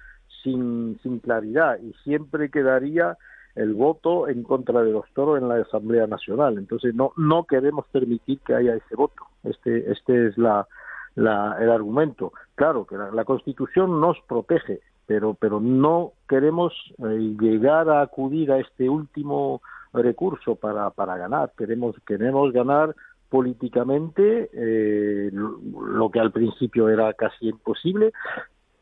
sin, 0.43 0.99
sin 1.01 1.19
claridad, 1.19 1.79
y 1.81 1.93
siempre 2.03 2.49
quedaría 2.49 3.17
el 3.55 3.73
voto 3.73 4.27
en 4.27 4.43
contra 4.43 4.81
de 4.81 4.91
los 4.91 5.05
toros 5.13 5.39
en 5.41 5.47
la 5.47 5.55
Asamblea 5.55 6.07
Nacional. 6.07 6.57
Entonces 6.57 6.95
no 6.95 7.13
no 7.17 7.45
queremos 7.45 7.85
permitir 7.91 8.39
que 8.39 8.55
haya 8.55 8.75
ese 8.75 8.95
voto. 8.95 9.23
Este 9.43 9.91
este 9.91 10.27
es 10.27 10.37
la, 10.37 10.67
la 11.15 11.57
el 11.59 11.69
argumento. 11.69 12.33
Claro 12.55 12.85
que 12.85 12.95
la, 12.97 13.25
Constitución 13.25 13.99
nos 13.99 14.17
protege, 14.27 14.79
pero 15.05 15.35
pero 15.35 15.59
no 15.59 16.13
queremos 16.27 16.73
eh, 16.99 17.35
llegar 17.39 17.89
a 17.89 18.01
acudir 18.01 18.51
a 18.51 18.59
este 18.59 18.89
último 18.89 19.61
recurso 19.93 20.55
para 20.55 20.89
para 20.89 21.17
ganar. 21.17 21.51
Queremos 21.57 21.95
queremos 22.07 22.51
ganar 22.51 22.95
políticamente 23.29 24.49
eh, 24.53 25.31
lo 25.31 26.11
que 26.11 26.19
al 26.19 26.31
principio 26.31 26.87
era 26.89 27.13
casi 27.13 27.49
imposible 27.49 28.13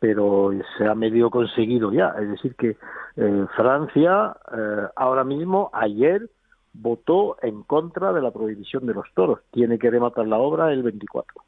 pero 0.01 0.49
se 0.79 0.87
ha 0.87 0.95
medio 0.95 1.29
conseguido 1.29 1.93
ya. 1.93 2.15
Es 2.19 2.27
decir, 2.27 2.55
que 2.55 2.75
eh, 3.17 3.45
Francia 3.55 4.35
eh, 4.51 4.87
ahora 4.95 5.23
mismo, 5.23 5.69
ayer, 5.73 6.27
votó 6.73 7.37
en 7.43 7.61
contra 7.61 8.11
de 8.11 8.19
la 8.19 8.31
prohibición 8.31 8.87
de 8.87 8.95
los 8.95 9.05
toros. 9.13 9.41
Tiene 9.51 9.77
que 9.77 9.91
rematar 9.91 10.25
la 10.25 10.39
obra 10.39 10.73
el 10.73 10.81
24. 10.81 11.43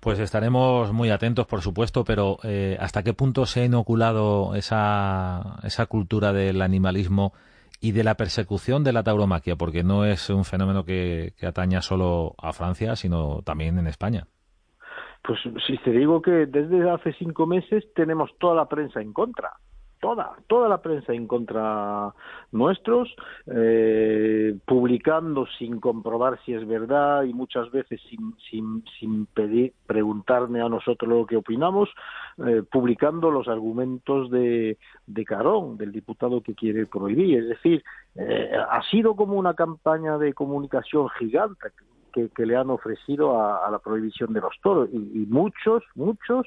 Pues 0.00 0.18
estaremos 0.18 0.90
muy 0.94 1.10
atentos, 1.10 1.46
por 1.46 1.60
supuesto, 1.60 2.04
pero 2.04 2.38
eh, 2.42 2.78
¿hasta 2.80 3.02
qué 3.02 3.12
punto 3.12 3.44
se 3.44 3.60
ha 3.60 3.64
inoculado 3.66 4.54
esa, 4.54 5.58
esa 5.64 5.84
cultura 5.84 6.32
del 6.32 6.62
animalismo 6.62 7.34
y 7.82 7.92
de 7.92 8.02
la 8.02 8.14
persecución 8.14 8.82
de 8.82 8.94
la 8.94 9.02
tauromaquia? 9.02 9.56
Porque 9.56 9.82
no 9.82 10.06
es 10.06 10.30
un 10.30 10.46
fenómeno 10.46 10.86
que 10.86 11.34
ataña 11.46 11.82
solo 11.82 12.34
a 12.38 12.54
Francia, 12.54 12.96
sino 12.96 13.42
también 13.42 13.78
en 13.78 13.88
España. 13.88 14.26
Pues 15.22 15.40
si 15.66 15.76
te 15.78 15.90
digo 15.90 16.22
que 16.22 16.46
desde 16.46 16.88
hace 16.88 17.12
cinco 17.14 17.46
meses 17.46 17.84
tenemos 17.94 18.30
toda 18.38 18.54
la 18.54 18.66
prensa 18.66 19.00
en 19.00 19.12
contra. 19.12 19.52
toda, 20.00 20.36
toda 20.46 20.68
la 20.68 20.80
prensa 20.80 21.12
en 21.12 21.26
contra 21.26 22.12
nuestros, 22.52 23.14
eh, 23.46 24.56
publicando 24.64 25.46
sin 25.58 25.80
comprobar 25.80 26.38
si 26.44 26.54
es 26.54 26.66
verdad 26.66 27.24
y 27.24 27.34
muchas 27.34 27.70
veces 27.70 28.00
sin, 28.08 28.34
sin, 28.48 28.84
sin 28.98 29.26
pedir, 29.26 29.72
preguntarme 29.86 30.60
a 30.62 30.68
nosotros 30.68 31.08
lo 31.08 31.26
que 31.26 31.36
opinamos, 31.36 31.88
eh, 32.46 32.62
publicando 32.70 33.30
los 33.30 33.48
argumentos 33.48 34.30
de, 34.30 34.78
de 35.06 35.24
Carón, 35.24 35.76
del 35.76 35.92
diputado 35.92 36.42
que 36.42 36.54
quiere 36.54 36.86
prohibir. 36.86 37.38
Es 37.40 37.48
decir, 37.48 37.82
eh, 38.14 38.52
ha 38.70 38.82
sido 38.90 39.16
como 39.16 39.34
una 39.34 39.54
campaña 39.54 40.18
de 40.18 40.32
comunicación 40.32 41.08
gigante 41.18 41.68
que, 42.34 42.46
le 42.46 42.56
han 42.56 42.70
ofrecido 42.70 43.40
a, 43.40 43.70
la 43.70 43.78
prohibición 43.78 44.32
de 44.32 44.40
los 44.40 44.54
toros 44.62 44.88
y, 44.92 44.96
y 44.96 45.26
muchos, 45.26 45.82
muchos 45.94 46.46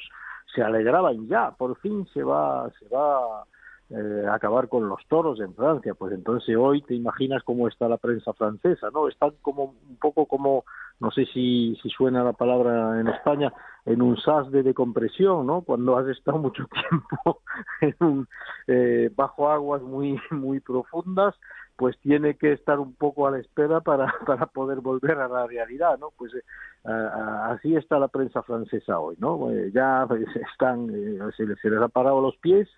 se 0.53 0.61
alegraban 0.61 1.27
ya, 1.27 1.51
por 1.51 1.77
fin 1.77 2.07
se 2.13 2.23
va, 2.23 2.69
se 2.79 2.87
va 2.89 3.45
eh, 3.93 4.25
acabar 4.31 4.69
con 4.69 4.87
los 4.87 5.05
toros 5.09 5.41
en 5.41 5.53
Francia. 5.53 5.93
Pues 5.93 6.13
entonces 6.13 6.55
hoy 6.55 6.81
te 6.81 6.95
imaginas 6.95 7.43
cómo 7.43 7.67
está 7.67 7.89
la 7.89 7.97
prensa 7.97 8.31
francesa, 8.31 8.87
¿no? 8.93 9.09
Están 9.09 9.31
como 9.41 9.75
un 9.89 9.97
poco 9.99 10.27
como, 10.27 10.63
no 11.01 11.11
sé 11.11 11.25
si, 11.25 11.77
si 11.83 11.89
suena 11.89 12.23
la 12.23 12.31
palabra 12.31 13.01
en 13.01 13.09
España, 13.09 13.51
en 13.83 14.01
un 14.01 14.15
sas 14.15 14.49
de 14.49 14.63
decompresión, 14.63 15.45
¿no? 15.45 15.61
Cuando 15.63 15.97
has 15.97 16.07
estado 16.07 16.37
mucho 16.37 16.65
tiempo 16.89 17.41
en 17.81 17.95
un, 17.99 18.27
eh, 18.67 19.11
bajo 19.13 19.49
aguas 19.49 19.81
muy, 19.81 20.17
muy 20.31 20.61
profundas, 20.61 21.35
pues 21.81 21.97
tiene 21.97 22.35
que 22.35 22.51
estar 22.51 22.79
un 22.79 22.93
poco 22.93 23.27
a 23.27 23.31
la 23.31 23.39
espera 23.39 23.81
para, 23.81 24.05
para 24.27 24.45
poder 24.45 24.81
volver 24.81 25.17
a 25.17 25.27
la 25.27 25.47
realidad, 25.47 25.97
¿no? 25.97 26.11
Pues 26.15 26.31
eh, 26.35 26.43
así 26.85 27.75
está 27.75 27.97
la 27.97 28.07
prensa 28.07 28.43
francesa 28.43 28.99
hoy, 28.99 29.15
¿no? 29.17 29.49
Eh, 29.49 29.71
ya 29.73 30.05
pues, 30.07 30.27
están, 30.53 30.91
eh, 30.91 31.17
se, 31.35 31.43
les, 31.47 31.59
se 31.59 31.75
ha 31.75 31.87
parado 31.87 32.21
los 32.21 32.37
pies 32.37 32.69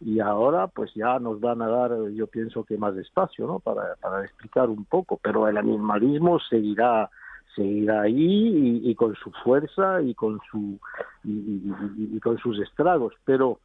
y 0.00 0.18
ahora 0.18 0.66
pues 0.66 0.92
ya 0.94 1.20
nos 1.20 1.38
van 1.38 1.62
a 1.62 1.68
dar 1.68 1.92
yo 2.12 2.26
pienso 2.26 2.64
que 2.64 2.76
más 2.76 2.96
espacio 2.96 3.46
no 3.46 3.60
para, 3.60 3.84
explicar 4.24 4.70
un 4.70 4.86
poco 4.86 5.20
pero 5.22 5.46
el 5.46 5.58
animalismo 5.58 6.40
seguirá 6.40 7.10
seguirá 7.54 8.00
ahí 8.00 8.80
y, 8.82 8.94
con 8.94 9.14
su 9.16 9.30
fuerza 9.44 10.00
y 10.00 10.14
con 10.14 10.40
su 10.50 10.78
y, 11.22 12.18
con 12.20 12.38
sus 12.38 12.58
estragos 12.60 13.12
pero 13.26 13.60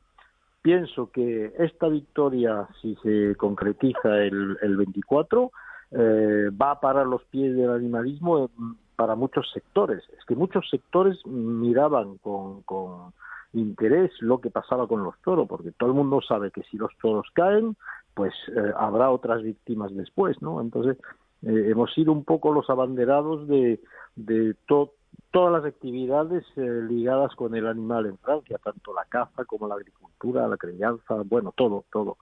pienso 0.65 1.11
que 1.11 1.53
esta 1.59 1.87
victoria 1.89 2.67
si 2.81 2.95
se 3.03 3.35
concretiza 3.35 4.17
el, 4.23 4.57
el 4.63 4.77
24 4.77 5.51
eh, 5.91 6.49
va 6.59 6.71
a 6.71 6.79
parar 6.79 7.05
los 7.05 7.23
pies 7.25 7.55
del 7.55 7.69
animalismo 7.69 8.49
para 8.95 9.13
muchos 9.13 9.45
sectores 9.53 10.01
es 10.17 10.25
que 10.25 10.35
muchos 10.35 10.67
sectores 10.71 11.23
miraban 11.27 12.17
con, 12.17 12.63
con 12.63 13.13
interés 13.53 14.11
lo 14.21 14.39
que 14.41 14.49
pasaba 14.49 14.87
con 14.87 15.03
los 15.03 15.13
toros, 15.23 15.47
porque 15.47 15.71
todo 15.71 15.89
el 15.89 15.95
mundo 15.95 16.19
sabe 16.27 16.49
que 16.49 16.63
si 16.63 16.77
los 16.77 16.91
toros 16.99 17.27
caen, 17.33 17.75
pues 18.15 18.33
eh, 18.47 18.73
habrá 18.75 19.11
otras 19.11 19.43
víctimas 19.43 19.95
después, 19.95 20.41
¿no? 20.41 20.61
Entonces, 20.61 20.97
eh, 21.43 21.67
hemos 21.69 21.93
sido 21.93 22.11
un 22.11 22.23
poco 22.23 22.51
los 22.51 22.69
abanderados 22.71 23.47
de, 23.47 23.79
de 24.15 24.55
to 24.65 24.93
todas 25.35 25.51
las 25.51 25.65
actividades 25.65 26.45
eh, 26.55 26.61
ligadas 26.89 27.35
con 27.35 27.53
el 27.55 27.67
animal 27.67 28.05
en 28.05 28.17
Francia, 28.19 28.57
tanto 28.63 28.93
la 28.93 29.03
caza 29.03 29.43
como 29.43 29.67
la 29.67 29.75
agricultura, 29.75 30.47
la 30.47 30.55
crianza, 30.55 31.23
bueno, 31.25 31.53
todo, 31.53 31.83
todo. 31.91 32.15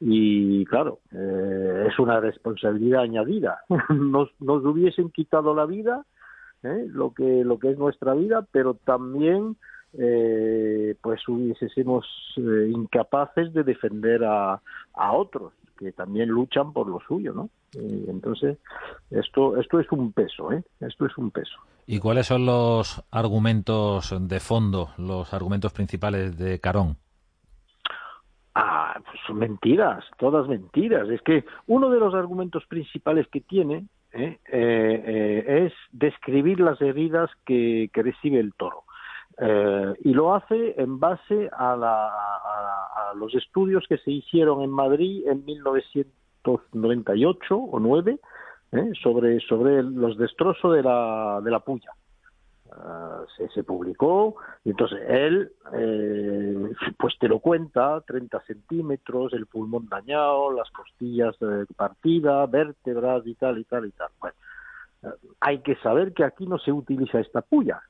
Y 0.00 0.64
claro, 0.64 0.98
eh, 1.12 1.86
es 1.88 1.96
una 2.00 2.18
responsabilidad 2.18 3.02
añadida. 3.02 3.60
nos, 3.94 4.30
nos 4.40 4.64
hubiesen 4.64 5.10
quitado 5.10 5.54
la 5.54 5.64
vida, 5.64 6.04
¿eh? 6.64 6.88
lo 6.88 7.14
que 7.14 7.44
lo 7.44 7.60
que 7.60 7.70
es 7.70 7.78
nuestra 7.78 8.14
vida, 8.14 8.44
pero 8.50 8.74
también 8.74 9.56
eh, 9.92 10.96
pues 11.00 11.20
hubiésemos 11.28 12.04
eh, 12.36 12.68
incapaces 12.68 13.54
de 13.54 13.62
defender 13.62 14.24
a, 14.24 14.60
a, 14.92 15.12
otros 15.12 15.52
que 15.76 15.92
también 15.92 16.28
luchan 16.28 16.72
por 16.72 16.88
lo 16.88 17.00
suyo, 17.00 17.32
¿no? 17.32 17.50
Y 17.72 18.08
entonces 18.08 18.58
esto 19.10 19.56
esto 19.56 19.80
es 19.80 19.90
un 19.92 20.12
peso, 20.12 20.52
¿eh? 20.52 20.62
Esto 20.80 21.06
es 21.06 21.16
un 21.18 21.30
peso. 21.30 21.56
¿Y 21.86 21.98
cuáles 22.00 22.26
son 22.26 22.46
los 22.46 23.04
argumentos 23.10 24.14
de 24.18 24.40
fondo, 24.40 24.90
los 24.98 25.32
argumentos 25.32 25.72
principales 25.72 26.36
de 26.36 26.58
Carón? 26.58 26.96
Ah, 28.54 28.98
pues 29.04 29.18
son 29.26 29.38
mentiras, 29.38 30.04
todas 30.18 30.48
mentiras. 30.48 31.08
Es 31.10 31.20
que 31.22 31.44
uno 31.66 31.90
de 31.90 32.00
los 32.00 32.14
argumentos 32.14 32.64
principales 32.66 33.28
que 33.28 33.40
tiene 33.40 33.86
¿eh? 34.16 34.38
Eh, 34.50 35.02
eh, 35.06 35.66
es 35.66 35.72
describir 35.92 36.60
las 36.60 36.80
heridas 36.80 37.30
que, 37.44 37.90
que 37.92 38.02
recibe 38.02 38.40
el 38.40 38.54
toro. 38.54 38.84
Eh, 39.38 39.94
y 40.04 40.14
lo 40.14 40.34
hace 40.34 40.80
en 40.80 40.98
base 40.98 41.50
a, 41.52 41.76
la, 41.76 42.08
a, 42.08 43.12
los 43.16 43.34
estudios 43.34 43.84
que 43.86 43.98
se 43.98 44.10
hicieron 44.10 44.62
en 44.62 44.70
Madrid 44.70 45.26
en 45.26 45.44
1998 45.44 47.56
o 47.56 47.78
9 47.78 48.18
¿eh? 48.72 48.92
sobre, 49.02 49.38
sobre 49.40 49.82
los 49.82 50.16
destrozos 50.16 50.74
de 50.74 50.82
la, 50.82 51.42
de 51.42 51.50
la 51.50 51.60
puya. 51.60 51.90
Uh, 52.68 53.24
se, 53.54 53.62
publicó 53.62 54.36
y 54.64 54.70
entonces 54.70 54.98
él 55.08 55.52
eh, 55.72 56.72
pues 56.98 57.16
te 57.18 57.28
lo 57.28 57.38
cuenta 57.38 58.00
30 58.00 58.40
centímetros 58.40 59.32
el 59.32 59.46
pulmón 59.46 59.88
dañado 59.88 60.52
las 60.52 60.68
costillas 60.72 61.34
eh, 61.40 61.64
partidas 61.74 62.50
vértebras 62.50 63.24
y 63.24 63.34
tal 63.36 63.58
y 63.58 63.64
tal 63.64 63.86
y 63.86 63.92
tal 63.92 64.08
bueno 64.18 64.36
uh, 65.04 65.10
hay 65.40 65.60
que 65.60 65.76
saber 65.76 66.12
que 66.12 66.24
aquí 66.24 66.46
no 66.46 66.58
se 66.58 66.72
utiliza 66.72 67.20
esta 67.20 67.40
puya 67.40 67.80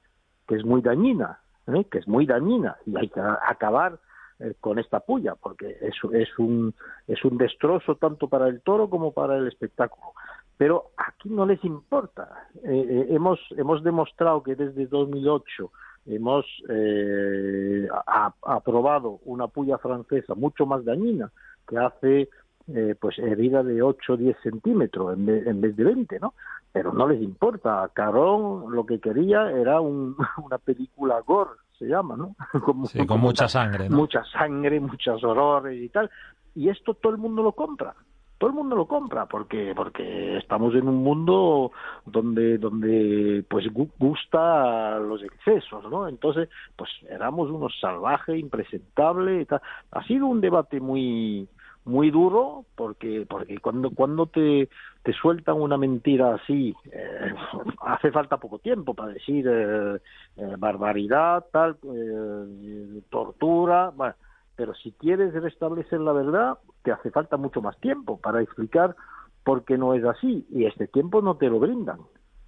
que 0.47 0.57
es 0.57 0.65
muy 0.65 0.83
dañina, 0.83 1.41
¿eh? 1.67 1.85
que 1.91 1.99
es 1.99 2.09
muy 2.09 2.27
dañina 2.27 2.77
y 2.87 2.97
hay 2.97 3.09
que 3.09 3.21
acabar 3.21 3.99
eh, 4.39 4.55
con 4.61 4.79
esta 4.79 5.01
puya 5.01 5.35
porque 5.35 5.77
es, 5.81 6.03
un, 6.39 6.75
es 7.07 7.25
un 7.25 7.39
destrozo 7.39 7.97
tanto 7.97 8.29
para 8.29 8.49
el 8.49 8.61
toro 8.63 8.89
como 8.89 9.13
para 9.13 9.37
el 9.37 9.49
espectáculo. 9.49 10.13
Pero 10.59 10.91
aquí 10.97 11.29
no 11.29 11.45
les 11.45 11.63
importa. 11.65 12.49
Eh, 12.65 13.09
hemos, 13.11 13.39
hemos 13.57 13.83
demostrado 13.83 14.43
que 14.43 14.55
desde 14.55 14.87
2008 14.87 15.71
hemos 16.07 16.47
a, 18.07 18.33
aprobado 18.43 19.19
una 19.25 19.49
puya 19.49 19.77
francesa 19.77 20.35
mucho 20.35 20.65
más 20.65 20.85
dañina 20.85 21.31
que 21.67 21.77
hace 21.77 22.31
eh, 22.69 22.97
pues 23.01 23.17
herida 23.19 23.63
de 23.63 23.81
8 23.81 24.15
o 24.15 24.17
10 24.17 24.37
centímetros 24.43 25.15
en 25.15 25.27
vez, 25.27 25.47
en 25.47 25.61
vez 25.61 25.77
de 25.77 25.85
20, 25.85 26.19
¿no? 26.19 26.35
Pero 26.73 26.93
no 26.93 27.07
les 27.07 27.23
importa. 27.23 27.89
Carón 27.93 28.75
lo 28.75 28.85
que 28.85 28.99
quería 28.99 29.51
era 29.53 29.81
un, 29.81 30.17
una 30.45 30.59
película 30.59 31.21
gore, 31.21 31.51
se 31.79 31.87
llama, 31.87 32.17
¿no? 32.17 32.35
Como, 32.65 32.87
sí, 32.87 33.07
con 33.07 33.21
mucha 33.21 33.49
sangre, 33.49 33.89
¿no? 33.89 33.97
Mucha 33.97 34.25
sangre, 34.25 34.81
muchos 34.81 35.23
horrores 35.23 35.81
y 35.81 35.89
tal. 35.91 36.11
Y 36.57 36.69
esto 36.69 36.95
todo 36.95 37.13
el 37.13 37.19
mundo 37.19 37.43
lo 37.43 37.53
compra. 37.53 37.95
Todo 38.39 38.51
el 38.51 38.57
mundo 38.57 38.77
lo 38.77 38.87
compra 38.87 39.25
porque 39.27 39.73
porque 39.75 40.37
estamos 40.37 40.75
en 40.75 40.89
un 40.89 41.03
mundo 41.03 41.73
donde 42.05 42.59
donde 42.59 43.43
pues 43.49 43.67
gusta 43.73 44.99
los 44.99 45.23
excesos, 45.23 45.91
¿no? 45.91 46.07
Entonces, 46.07 46.51
pues 46.77 46.91
éramos 47.09 47.49
unos 47.51 47.73
salvajes, 47.81 48.39
impresentables 48.39 49.43
y 49.43 49.47
tal. 49.47 49.63
Ha 49.93 50.05
sido 50.05 50.27
un 50.27 50.43
debate 50.43 50.81
muy 50.81 51.49
muy 51.87 52.11
duro 52.11 52.65
porque 52.75 53.27
porque 53.29 53.59
cuando 53.59 53.91
cuando 53.91 54.27
te, 54.27 54.69
te 55.03 55.13
sueltan 55.13 55.61
una 55.61 55.79
mentira 55.79 56.35
así 56.35 56.75
eh, 56.91 57.33
hace 57.81 58.11
falta 58.11 58.37
poco 58.37 58.59
tiempo 58.59 58.93
para 58.93 59.13
decir 59.13 59.47
eh, 59.49 59.99
eh, 60.37 60.55
barbaridad 60.59 61.47
tal 61.53 61.77
eh, 61.85 63.01
tortura 63.09 63.93
bueno, 63.95 64.15
pero 64.57 64.75
si 64.75 64.93
quieres 64.93 65.33
restablecer 65.33 66.01
la 66.01 66.13
verdad 66.13 66.59
te 66.83 66.91
hace 66.91 67.11
falta 67.11 67.37
mucho 67.37 67.63
más 67.63 67.79
tiempo 67.79 68.19
para 68.19 68.43
explicar 68.43 68.97
por 69.45 69.65
qué 69.65 69.79
no 69.79 69.95
es 69.95 70.05
así 70.05 70.45
y 70.51 70.65
este 70.65 70.89
tiempo 70.89 71.23
no 71.23 71.37
te 71.37 71.49
lo 71.49 71.61
brindan. 71.61 72.01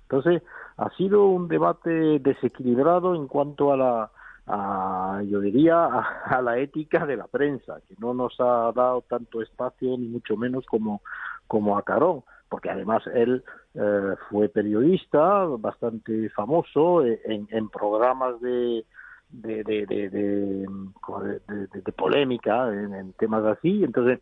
Entonces 0.03 0.43
ha 0.79 0.91
sido 0.97 1.27
un 1.27 1.47
debate 1.47 2.19
desequilibrado 2.19 3.15
en 3.15 3.29
cuanto 3.29 3.73
a 3.73 3.77
la 3.77 4.11
a, 4.49 5.23
yo 5.27 5.41
diría, 5.41 5.85
a, 5.85 6.01
a, 6.37 6.43
la 6.43 6.59
ética 6.59 7.07
de 7.07 7.17
la 7.17 7.27
prensa, 7.27 7.81
que 7.87 7.95
no 7.99 8.15
nos 8.15 8.39
ha 8.41 8.73
dado 8.73 9.03
tanto 9.09 9.43
espacio, 9.43 9.97
ni 9.99 10.09
mucho 10.09 10.37
menos 10.37 10.65
como, 10.67 11.03
como 11.47 11.77
a 11.77 11.83
Carón, 11.83 12.23
porque 12.49 12.71
además 12.71 13.03
él 13.15 13.45
eh, 13.75 14.15
fue 14.31 14.49
periodista 14.49 15.45
bastante 15.59 16.31
famoso 16.31 17.05
en, 17.05 17.47
en 17.51 17.69
programas 17.69 18.41
de, 18.41 18.85
de, 19.29 19.63
de, 19.65 19.87
de, 19.87 20.11
de 21.85 21.93
polémica, 21.93 22.73
en, 22.73 22.95
en, 22.95 23.13
temas 23.13 23.45
así, 23.45 23.85
entonces 23.85 24.21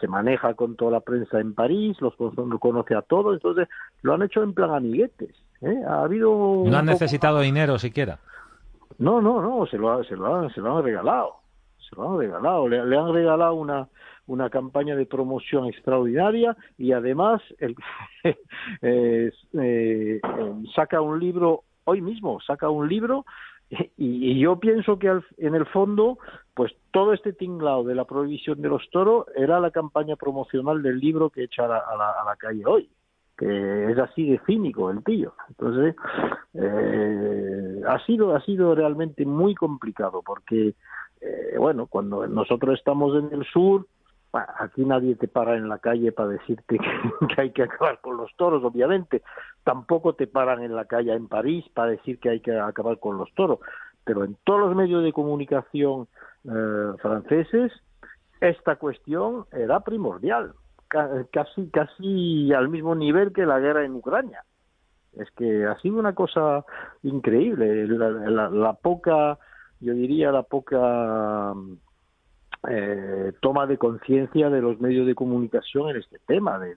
se 0.00 0.08
maneja 0.08 0.54
con 0.54 0.76
toda 0.76 0.92
la 0.92 1.00
prensa 1.00 1.40
en 1.40 1.54
París, 1.54 1.96
los 2.00 2.14
lo 2.18 2.58
conoce 2.58 2.94
a 2.94 3.02
todos, 3.02 3.34
entonces 3.34 3.68
lo 4.02 4.14
han 4.14 4.22
hecho 4.22 4.42
en 4.42 4.54
plan 4.54 4.70
amiguetes. 4.70 5.34
¿eh? 5.60 5.82
Ha 5.86 6.02
habido 6.02 6.64
no 6.66 6.76
han 6.76 6.86
necesitado 6.86 7.36
poco... 7.36 7.44
dinero 7.44 7.78
siquiera. 7.78 8.18
No, 8.98 9.20
no, 9.20 9.40
no, 9.40 9.66
se 9.66 9.78
lo, 9.78 10.02
se 10.04 10.16
lo, 10.16 10.34
han, 10.34 10.50
se 10.50 10.60
lo 10.60 10.76
han 10.76 10.84
regalado. 10.84 11.36
Se 11.78 11.96
lo 11.96 12.10
han 12.10 12.18
regalado. 12.18 12.68
Le, 12.68 12.78
han 12.78 13.12
regalado 13.12 13.54
una, 13.54 13.88
una 14.26 14.50
campaña 14.50 14.96
de 14.96 15.06
promoción 15.06 15.66
extraordinaria 15.66 16.56
y 16.78 16.92
además 16.92 17.42
el, 17.58 17.76
eh, 18.82 19.32
eh, 19.60 20.20
saca 20.74 21.00
un 21.00 21.20
libro, 21.20 21.64
hoy 21.84 22.00
mismo 22.00 22.40
saca 22.40 22.68
un 22.70 22.88
libro 22.88 23.24
Y, 23.96 24.38
yo 24.38 24.58
pienso 24.60 24.98
que 24.98 25.20
en 25.38 25.54
el 25.54 25.66
fondo, 25.66 26.18
pues 26.54 26.72
todo 26.90 27.12
este 27.12 27.32
tinglado 27.32 27.84
de 27.84 27.94
la 27.94 28.04
prohibición 28.04 28.60
de 28.60 28.68
los 28.68 28.88
toros 28.90 29.26
era 29.34 29.60
la 29.60 29.70
campaña 29.70 30.16
promocional 30.16 30.82
del 30.82 30.98
libro 30.98 31.30
que 31.30 31.44
echa 31.44 31.64
a 31.64 31.68
la, 31.68 31.78
a 31.78 32.24
la, 32.24 32.36
calle 32.36 32.64
hoy 32.66 32.88
que 33.36 33.90
es 33.90 33.98
así 33.98 34.30
de 34.30 34.40
cínico 34.46 34.90
el 34.90 35.02
tío. 35.04 35.34
Entonces, 35.48 35.96
eh, 36.54 37.80
ha 37.86 37.98
sido 38.04 38.34
ha 38.34 38.40
sido 38.42 38.74
realmente 38.74 39.24
muy 39.24 39.54
complicado 39.54 40.22
porque, 40.24 40.74
eh, 41.20 41.56
bueno, 41.58 41.86
cuando 41.86 42.26
nosotros 42.26 42.78
estamos 42.78 43.16
en 43.16 43.32
el 43.32 43.44
sur, 43.46 43.86
aquí 44.32 44.84
nadie 44.84 45.14
te 45.16 45.28
para 45.28 45.56
en 45.56 45.68
la 45.68 45.78
calle 45.78 46.12
para 46.12 46.30
decirte 46.30 46.78
que, 47.34 47.40
hay 47.40 47.50
que 47.50 47.62
acabar 47.62 48.00
con 48.00 48.16
los 48.16 48.34
toros, 48.36 48.64
obviamente. 48.64 49.22
Tampoco 49.64 50.14
te 50.14 50.26
paran 50.26 50.62
en 50.62 50.74
la 50.74 50.86
calle 50.86 51.12
en 51.12 51.28
París 51.28 51.64
para 51.74 51.90
decir 51.90 52.18
que 52.18 52.30
hay 52.30 52.40
que 52.40 52.58
acabar 52.58 52.98
con 52.98 53.18
los 53.18 53.32
toros. 53.34 53.58
Pero 54.04 54.24
en 54.24 54.36
todos 54.44 54.60
los 54.60 54.74
medios 54.74 55.04
de 55.04 55.12
comunicación 55.12 56.08
eh, 56.44 56.92
franceses, 57.00 57.72
esta 58.40 58.76
cuestión 58.76 59.46
era 59.52 59.80
primordial, 59.80 60.54
casi, 61.30 61.70
casi 61.70 62.52
al 62.52 62.68
mismo 62.68 62.94
nivel 62.94 63.32
que 63.32 63.46
la 63.46 63.58
guerra 63.58 63.84
en 63.84 63.94
Ucrania. 63.94 64.44
Es 65.16 65.30
que 65.32 65.66
ha 65.66 65.78
sido 65.80 65.98
una 65.98 66.14
cosa 66.14 66.64
increíble. 67.02 67.86
la 67.86 68.72
poca, 68.74 69.38
yo 69.80 69.92
diría, 69.94 70.32
la 70.32 70.42
poca 70.42 71.54
eh, 72.68 73.32
toma 73.40 73.66
de 73.66 73.76
conciencia 73.76 74.48
de 74.48 74.62
los 74.62 74.80
medios 74.80 75.06
de 75.06 75.16
comunicación 75.16 75.90
en 75.90 75.96
este 75.96 76.18
tema, 76.26 76.60
de, 76.60 76.76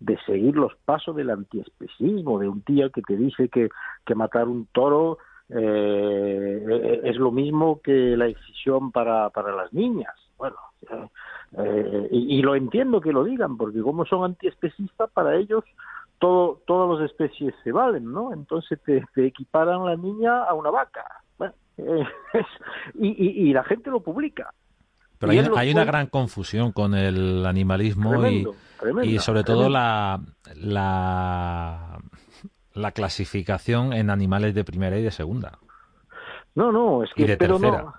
de, 0.00 0.18
seguir 0.26 0.56
los 0.56 0.74
pasos 0.84 1.14
del 1.14 1.30
antiespecismo, 1.30 2.40
de 2.40 2.48
un 2.48 2.62
tío 2.62 2.90
que 2.90 3.02
te 3.02 3.16
dice 3.16 3.48
que, 3.48 3.68
que 4.04 4.14
matar 4.16 4.48
un 4.48 4.66
toro 4.72 5.18
eh, 5.48 7.00
es 7.04 7.16
lo 7.16 7.30
mismo 7.30 7.80
que 7.80 8.16
la 8.16 8.26
excisión 8.26 8.90
para, 8.90 9.30
para 9.30 9.54
las 9.54 9.72
niñas. 9.72 10.14
Bueno, 10.40 10.56
eh, 11.58 12.08
y, 12.10 12.40
lo 12.40 12.56
entiendo 12.56 13.00
que 13.00 13.12
lo 13.12 13.24
digan, 13.24 13.58
porque 13.58 13.82
como 13.82 14.06
son 14.06 14.24
antiespecistas, 14.24 15.10
para 15.10 15.36
ellos 15.36 15.64
todo, 16.18 16.62
todas 16.66 16.98
las 16.98 17.10
especies 17.10 17.54
se 17.62 17.72
valen, 17.72 18.10
¿no? 18.10 18.32
Entonces 18.32 18.80
te, 18.84 19.04
equiparan 19.26 19.84
la 19.84 19.96
niña 19.96 20.44
a 20.44 20.54
una 20.54 20.70
vaca. 20.70 21.04
y, 22.94 23.48
y 23.48 23.52
la 23.52 23.64
gente 23.64 23.90
lo 23.90 24.00
publica. 24.00 24.52
Pero 25.20 25.56
hay, 25.58 25.70
una 25.70 25.84
gran 25.84 26.06
confusión 26.06 26.72
con 26.72 26.94
el 26.94 27.44
animalismo 27.44 28.26
y, 28.26 28.46
y, 29.02 29.18
sobre 29.18 29.44
todo 29.44 29.68
la, 29.68 30.18
la, 30.54 31.98
la, 32.72 32.92
clasificación 32.92 33.92
en 33.92 34.08
animales 34.08 34.54
de 34.54 34.64
primera 34.64 34.98
y 34.98 35.02
de 35.02 35.10
segunda. 35.10 35.58
No, 36.54 36.72
no, 36.72 37.04
es 37.04 37.10
que... 37.14 37.26
de 37.26 37.36
pero 37.36 37.58
No, 37.58 37.92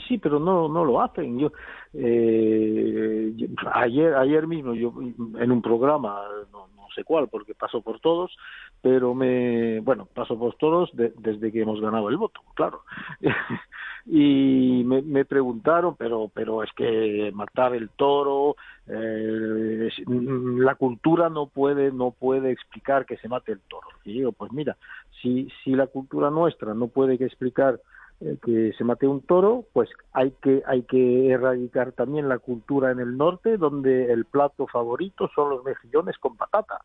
sí, 0.00 0.06
sí, 0.08 0.18
pero 0.18 0.38
no, 0.38 0.68
no 0.68 0.84
lo 0.84 1.00
hacen. 1.00 1.38
Yo, 1.38 1.52
eh, 1.92 3.32
ayer, 3.72 4.14
ayer 4.14 4.46
mismo, 4.46 4.74
yo 4.74 4.92
en 5.38 5.52
un 5.52 5.62
programa, 5.62 6.22
no, 6.52 6.68
no 6.76 6.86
sé 6.94 7.04
cuál, 7.04 7.28
porque 7.28 7.54
paso 7.54 7.80
por 7.82 8.00
todos, 8.00 8.36
pero 8.80 9.14
me, 9.14 9.80
bueno, 9.80 10.06
paso 10.12 10.38
por 10.38 10.56
todos 10.56 10.90
desde 10.94 11.52
que 11.52 11.62
hemos 11.62 11.80
ganado 11.80 12.08
el 12.08 12.16
voto, 12.16 12.40
claro. 12.54 12.82
y 14.06 14.82
me, 14.84 15.24
preguntaron, 15.24 15.96
pero, 15.96 16.30
pero 16.32 16.62
es 16.62 16.70
que 16.72 17.30
matar 17.34 17.74
el 17.74 17.90
toro, 17.90 18.56
eh, 18.86 19.88
la 20.06 20.74
cultura 20.74 21.28
no 21.28 21.46
puede, 21.46 21.92
no 21.92 22.10
puede 22.10 22.50
explicar 22.50 23.06
que 23.06 23.16
se 23.16 23.28
mate 23.28 23.52
el 23.52 23.60
toro. 23.60 23.88
Y 24.04 24.12
digo, 24.14 24.32
pues 24.32 24.52
mira, 24.52 24.76
si, 25.22 25.48
si 25.62 25.70
la 25.70 25.86
cultura 25.86 26.30
nuestra 26.30 26.74
no 26.74 26.88
puede 26.88 27.14
explicar 27.14 27.80
eh, 28.20 28.36
que 28.44 28.72
se 28.76 28.84
mate 28.84 29.06
un 29.06 29.22
toro, 29.22 29.64
pues 29.72 29.88
hay 30.12 30.32
que, 30.42 30.62
hay 30.66 30.82
que 30.82 31.30
erradicar 31.30 31.92
también 31.92 32.28
la 32.28 32.38
cultura 32.38 32.90
en 32.90 33.00
el 33.00 33.16
norte, 33.16 33.56
donde 33.56 34.12
el 34.12 34.24
plato 34.24 34.66
favorito 34.66 35.30
son 35.34 35.50
los 35.50 35.64
mejillones 35.64 36.16
con 36.18 36.36
patata. 36.36 36.80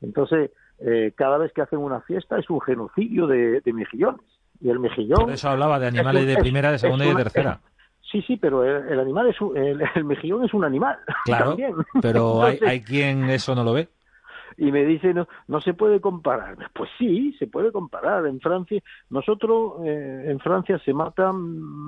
Entonces, 0.00 0.50
eh, 0.80 1.12
cada 1.16 1.38
vez 1.38 1.52
que 1.52 1.62
hacen 1.62 1.78
una 1.78 2.00
fiesta 2.02 2.38
es 2.38 2.48
un 2.50 2.60
genocidio 2.60 3.26
de 3.26 3.62
mejillones 3.72 4.20
y 4.60 4.70
el 4.70 4.78
mejillón. 4.78 5.24
Por 5.24 5.32
eso 5.32 5.50
hablaba 5.50 5.78
de 5.78 5.86
animales 5.86 6.26
de 6.26 6.36
primera, 6.36 6.72
de 6.72 6.78
segunda 6.78 7.04
y 7.04 7.08
de 7.08 7.16
tercera. 7.16 7.60
Sí, 8.10 8.22
sí, 8.22 8.36
pero 8.36 8.64
el, 8.64 8.98
animal 8.98 9.28
es 9.28 9.36
el, 9.94 10.04
mejillón 10.04 10.44
es 10.44 10.54
un 10.54 10.64
animal. 10.64 10.96
Claro, 11.24 11.56
pero 12.00 12.42
hay, 12.44 12.58
hay 12.66 12.80
quien 12.80 13.28
eso 13.30 13.54
no 13.54 13.64
lo 13.64 13.72
ve 13.72 13.88
y 14.56 14.72
me 14.72 14.84
dice 14.84 15.14
no, 15.14 15.26
no 15.48 15.60
se 15.60 15.74
puede 15.74 16.00
comparar. 16.00 16.56
Pues 16.72 16.90
sí, 16.98 17.34
se 17.38 17.46
puede 17.46 17.72
comparar. 17.72 18.26
En 18.26 18.40
Francia, 18.40 18.82
nosotros 19.10 19.74
eh, 19.84 20.26
en 20.28 20.38
Francia 20.40 20.78
se 20.84 20.92
matan 20.92 21.36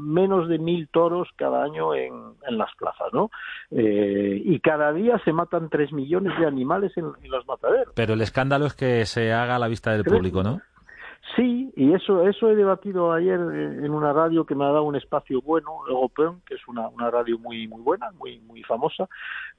menos 0.07 0.49
de 0.49 0.59
mil 0.59 0.89
toros 0.89 1.29
cada 1.37 1.65
año 1.65 1.95
en, 1.95 2.13
en 2.47 2.59
las 2.59 2.75
plazas, 2.77 3.13
¿no? 3.13 3.31
Eh, 3.71 4.43
y 4.45 4.61
cada 4.61 4.93
día 4.93 5.21
se 5.25 5.33
matan 5.33 5.69
tres 5.69 5.93
millones 5.93 6.39
de 6.39 6.47
animales 6.47 6.93
en, 6.97 7.13
los 7.29 7.47
mataderos. 7.47 7.93
Pero 7.95 8.15
el 8.15 8.21
escándalo 8.21 8.67
es 8.67 8.75
que 8.75 9.05
se 9.07 9.33
haga 9.33 9.57
a 9.57 9.59
la 9.59 9.69
vista 9.69 9.93
del 9.93 10.05
público, 10.05 10.43
¿no? 10.43 10.61
Sí, 11.35 11.73
y 11.75 11.93
eso 11.93 12.29
eso 12.29 12.51
he 12.51 12.55
debatido 12.55 13.13
ayer 13.13 13.41
en 13.41 13.91
una 13.91 14.13
radio 14.13 14.47
que 14.47 14.55
me 14.55 14.65
ha 14.65 14.69
dado 14.69 14.85
un 14.85 14.95
espacio 14.95 15.43
bueno, 15.43 15.71
Open, 15.89 16.41
que 16.47 16.55
es 16.55 16.69
una, 16.69 16.89
una 16.89 17.11
radio 17.11 17.39
muy 17.39 17.67
muy 17.67 17.83
buena, 17.83 18.13
muy 18.13 18.39
muy 18.41 18.63
famosa, 18.63 19.09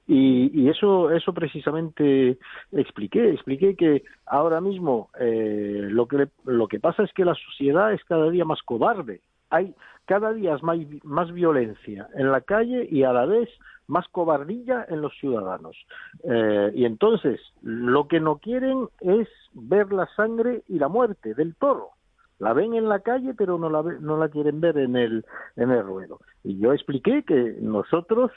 y, 0.06 0.50
y 0.54 0.68
eso 0.68 1.10
eso 1.10 1.34
precisamente 1.34 2.38
expliqué, 2.72 3.30
expliqué 3.32 3.76
que 3.76 4.04
ahora 4.24 4.60
mismo 4.60 5.10
eh, 5.20 5.88
lo 5.90 6.06
que 6.06 6.28
lo 6.44 6.68
que 6.68 6.80
pasa 6.80 7.02
es 7.02 7.12
que 7.12 7.24
la 7.24 7.34
sociedad 7.34 7.92
es 7.92 8.02
cada 8.04 8.30
día 8.30 8.46
más 8.46 8.62
cobarde, 8.62 9.20
hay 9.50 9.74
cada 10.06 10.32
día 10.32 10.56
más, 10.62 10.78
más 11.04 11.32
violencia 11.32 12.08
en 12.14 12.32
la 12.32 12.40
calle 12.40 12.88
y 12.90 13.02
a 13.02 13.12
la 13.12 13.26
vez 13.26 13.50
más 13.88 14.06
cobardilla 14.08 14.86
en 14.88 15.00
los 15.02 15.12
ciudadanos. 15.18 15.76
Eh, 16.22 16.72
y 16.74 16.84
entonces, 16.84 17.40
lo 17.62 18.06
que 18.06 18.20
no 18.20 18.38
quieren 18.38 18.88
es 19.00 19.28
ver 19.52 19.92
la 19.92 20.06
sangre 20.14 20.62
y 20.68 20.78
la 20.78 20.88
muerte 20.88 21.34
del 21.34 21.56
toro. 21.56 21.90
La 22.38 22.52
ven 22.52 22.74
en 22.74 22.88
la 22.88 23.00
calle, 23.00 23.34
pero 23.34 23.58
no 23.58 23.68
la, 23.68 23.82
no 23.82 24.16
la 24.16 24.28
quieren 24.28 24.60
ver 24.60 24.78
en 24.78 24.94
el, 24.94 25.24
en 25.56 25.72
el 25.72 25.82
ruedo. 25.82 26.20
Y 26.44 26.58
yo 26.58 26.72
expliqué 26.72 27.24
que 27.24 27.56
nosotros, 27.60 28.30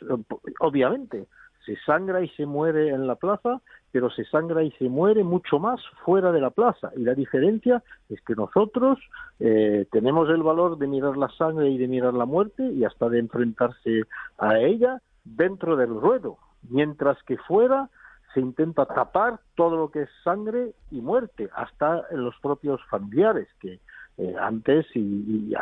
obviamente, 0.59 1.27
se 1.65 1.75
sangra 1.85 2.21
y 2.21 2.29
se 2.29 2.47
muere 2.47 2.89
en 2.89 3.05
la 3.05 3.15
plaza, 3.15 3.61
pero 3.91 4.09
se 4.09 4.25
sangra 4.25 4.63
y 4.63 4.71
se 4.71 4.89
muere 4.89 5.23
mucho 5.23 5.59
más 5.59 5.79
fuera 6.03 6.31
de 6.31 6.41
la 6.41 6.49
plaza. 6.49 6.91
Y 6.95 7.01
la 7.01 7.13
diferencia 7.13 7.83
es 8.09 8.19
que 8.21 8.33
nosotros 8.33 8.97
eh, 9.39 9.85
tenemos 9.91 10.29
el 10.29 10.41
valor 10.41 10.79
de 10.79 10.87
mirar 10.87 11.17
la 11.17 11.29
sangre 11.29 11.69
y 11.69 11.77
de 11.77 11.87
mirar 11.87 12.15
la 12.15 12.25
muerte 12.25 12.63
y 12.63 12.83
hasta 12.85 13.09
de 13.09 13.19
enfrentarse 13.19 14.03
a 14.39 14.57
ella 14.57 15.01
dentro 15.23 15.75
del 15.75 15.89
ruedo, 15.89 16.37
mientras 16.69 17.21
que 17.23 17.37
fuera 17.37 17.89
se 18.33 18.39
intenta 18.39 18.85
tapar 18.85 19.39
todo 19.55 19.75
lo 19.75 19.91
que 19.91 20.03
es 20.03 20.09
sangre 20.23 20.73
y 20.89 21.01
muerte, 21.01 21.49
hasta 21.53 22.03
en 22.11 22.23
los 22.23 22.37
propios 22.39 22.81
familiares, 22.89 23.47
que 23.59 23.79
eh, 24.17 24.35
antes 24.39 24.85
y, 24.93 25.53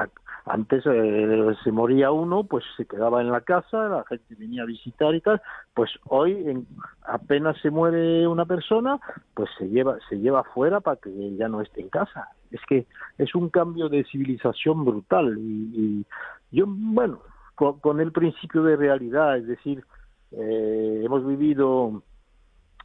antes 0.46 0.84
eh, 0.86 1.56
se 1.64 1.72
moría 1.72 2.12
uno, 2.12 2.44
pues 2.44 2.64
se 2.78 2.86
quedaba 2.86 3.22
en 3.22 3.32
la 3.32 3.42
casa, 3.42 3.88
la 3.88 4.04
gente 4.06 4.36
venía 4.36 4.64
a 4.64 4.66
visitar 4.66 5.14
y 5.16 5.22
tal, 5.22 5.42
pues 5.74 5.92
hoy 6.06 6.32
en, 6.34 6.68
apenas 7.04 7.58
se 7.62 7.70
muere 7.70 8.28
una 8.28 8.46
persona, 8.46 9.00
pues 9.34 9.50
se 9.58 9.70
lleva 9.70 9.98
se 10.10 10.20
lleva 10.20 10.44
fuera 10.44 10.80
para 10.80 10.98
que 10.98 11.36
ya 11.38 11.48
no 11.48 11.62
esté 11.62 11.82
en 11.82 11.90
casa. 11.90 12.30
Es 12.52 12.62
que 12.68 12.88
es 13.18 13.36
un 13.36 13.50
cambio 13.50 13.90
de 13.90 14.04
civilización 14.06 14.84
brutal 14.84 15.38
y 15.38 16.06
yo 16.52 16.66
bueno 16.68 17.20
con, 17.60 18.00
el 18.00 18.12
principio 18.14 18.64
de 18.64 18.78
realidad, 18.78 19.38
es 19.38 19.48
decir, 19.48 19.84
eh, 20.32 21.02
hemos 21.04 21.28
vivido 21.28 22.02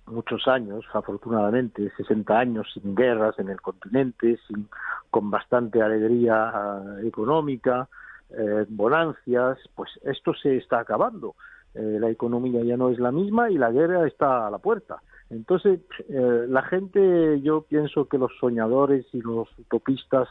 muchos 0.06 0.48
años, 0.48 0.84
afortunadamente, 0.92 1.92
60 1.96 2.36
años 2.36 2.66
sin 2.74 2.94
guerras 2.94 3.38
en 3.38 3.50
el 3.50 3.60
continente, 3.60 4.38
sin, 4.48 4.68
con 5.10 5.30
bastante 5.30 5.80
alegría 5.80 6.52
eh, 6.98 7.06
económica, 7.06 7.88
eh, 8.30 8.66
bonancias, 8.68 9.58
pues 9.76 9.90
esto 10.02 10.34
se 10.34 10.56
está 10.56 10.80
acabando. 10.80 11.36
la 11.74 12.08
economía 12.08 12.62
ya 12.62 12.76
no 12.76 12.88
es 12.90 12.98
la 13.00 13.10
misma 13.10 13.50
y 13.50 13.58
la 13.58 13.70
guerra 13.70 14.06
está 14.06 14.46
a 14.46 14.50
la 14.50 14.58
puerta. 14.58 15.02
Entonces, 15.30 15.80
la 16.08 16.62
gente, 16.62 17.40
yo 17.40 17.62
pienso 17.62 18.06
que 18.08 18.18
los 18.18 18.30
soñadores 18.38 19.04
y 19.12 19.20
los 19.20 19.48
utopistas 19.58 20.28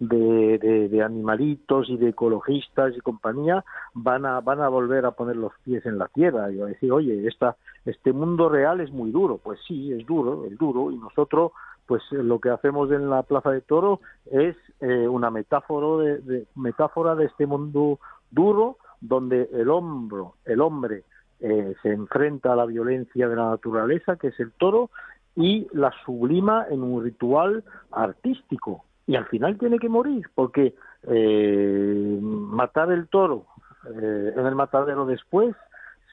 de, 0.00 0.88
de, 0.90 1.02
animalitos 1.02 1.90
y 1.90 1.98
de 1.98 2.08
ecologistas 2.08 2.96
y 2.96 3.00
compañía 3.00 3.62
van 3.92 4.24
a 4.24 4.40
van 4.40 4.62
a 4.62 4.68
volver 4.68 5.04
a 5.04 5.10
poner 5.10 5.36
los 5.36 5.52
pies 5.62 5.84
en 5.84 5.98
la 5.98 6.08
tierra 6.08 6.50
y 6.50 6.58
a 6.58 6.64
decir 6.64 6.90
oye 6.90 7.28
esta 7.28 7.56
este 7.84 8.14
mundo 8.14 8.48
real 8.48 8.80
es 8.80 8.90
muy 8.90 9.10
duro 9.10 9.36
pues 9.36 9.60
sí 9.68 9.92
es 9.92 10.06
duro 10.06 10.46
es 10.46 10.56
duro 10.56 10.90
y 10.90 10.96
nosotros 10.96 11.52
pues 11.84 12.02
lo 12.12 12.38
que 12.38 12.48
hacemos 12.48 12.90
en 12.92 13.10
la 13.10 13.22
plaza 13.24 13.50
de 13.50 13.60
toro 13.60 14.00
es 14.30 14.56
eh, 14.80 15.06
una 15.06 15.30
metáfora 15.30 16.02
de, 16.02 16.46
metáfora 16.54 17.14
de 17.14 17.26
este 17.26 17.46
mundo 17.46 17.98
duro 18.30 18.78
donde 19.02 19.50
el 19.52 19.68
hombro 19.68 20.36
el 20.46 20.62
hombre 20.62 21.04
eh, 21.40 21.74
se 21.82 21.92
enfrenta 21.92 22.54
a 22.54 22.56
la 22.56 22.64
violencia 22.64 23.28
de 23.28 23.36
la 23.36 23.50
naturaleza 23.50 24.16
que 24.16 24.28
es 24.28 24.40
el 24.40 24.52
toro 24.52 24.88
y 25.36 25.68
la 25.74 25.92
sublima 26.06 26.64
en 26.70 26.82
un 26.82 27.04
ritual 27.04 27.64
artístico 27.90 28.84
y 29.06 29.16
al 29.16 29.26
final 29.26 29.58
tiene 29.58 29.78
que 29.78 29.88
morir 29.88 30.28
porque 30.34 30.74
eh, 31.08 32.18
matar 32.20 32.92
el 32.92 33.08
toro 33.08 33.46
eh, 33.86 34.32
en 34.36 34.46
el 34.46 34.54
matadero 34.54 35.06
después 35.06 35.54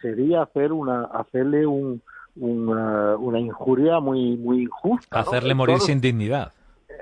sería 0.02 0.44
hacer 0.44 0.72
una 0.72 1.04
hacerle 1.06 1.66
un, 1.66 2.02
una, 2.36 3.40
injuria 3.40 4.00
muy 4.00 4.38
muy 4.38 4.64
injusta 4.64 5.20
hacerle 5.20 5.54
morir 5.54 5.80
sin 5.80 6.02
dignidad. 6.02 6.54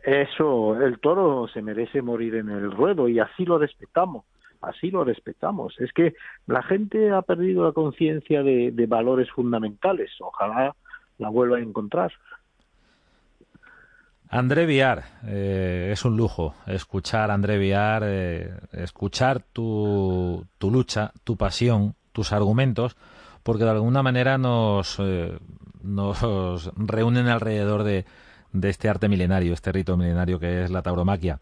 Eso 0.03 0.79
el 0.81 0.99
toro 0.99 1.47
se 1.47 1.61
merece 1.61 2.01
morir 2.01 2.35
en 2.35 2.49
el 2.49 2.71
ruedo 2.71 3.07
y 3.07 3.19
así 3.19 3.45
lo 3.45 3.57
respetamos 3.57 4.23
así 4.61 4.89
lo 4.89 5.03
respetamos. 5.03 5.79
Es 5.79 5.91
que 5.93 6.15
la 6.47 6.63
gente 6.63 7.11
ha 7.11 7.21
perdido 7.21 7.65
la 7.65 7.71
conciencia 7.71 8.41
de, 8.41 8.71
de 8.71 8.87
valores 8.87 9.29
fundamentales. 9.29 10.09
Ojalá 10.19 10.75
la 11.17 11.29
vuelva 11.29 11.57
a 11.57 11.61
encontrar 11.61 12.11
André 14.29 14.65
Viar, 14.65 15.03
eh, 15.25 15.89
es 15.91 16.03
un 16.03 16.17
lujo 16.17 16.55
escuchar 16.65 17.29
André 17.29 17.57
Viar, 17.57 18.03
eh, 18.05 18.53
escuchar 18.71 19.41
tu, 19.53 20.45
tu, 20.57 20.71
lucha, 20.71 21.11
tu 21.23 21.37
pasión, 21.37 21.95
tus 22.11 22.31
argumentos, 22.31 22.97
porque 23.43 23.65
de 23.65 23.71
alguna 23.71 24.01
manera 24.01 24.37
nos, 24.37 24.97
eh, 24.99 25.37
nos 25.83 26.21
reúnen 26.75 27.27
alrededor 27.27 27.83
de, 27.83 28.05
de, 28.51 28.69
este 28.69 28.89
arte 28.89 29.07
milenario, 29.07 29.53
este 29.53 29.71
rito 29.71 29.95
milenario 29.95 30.39
que 30.39 30.63
es 30.63 30.71
la 30.71 30.81
tauromaquia. 30.81 31.37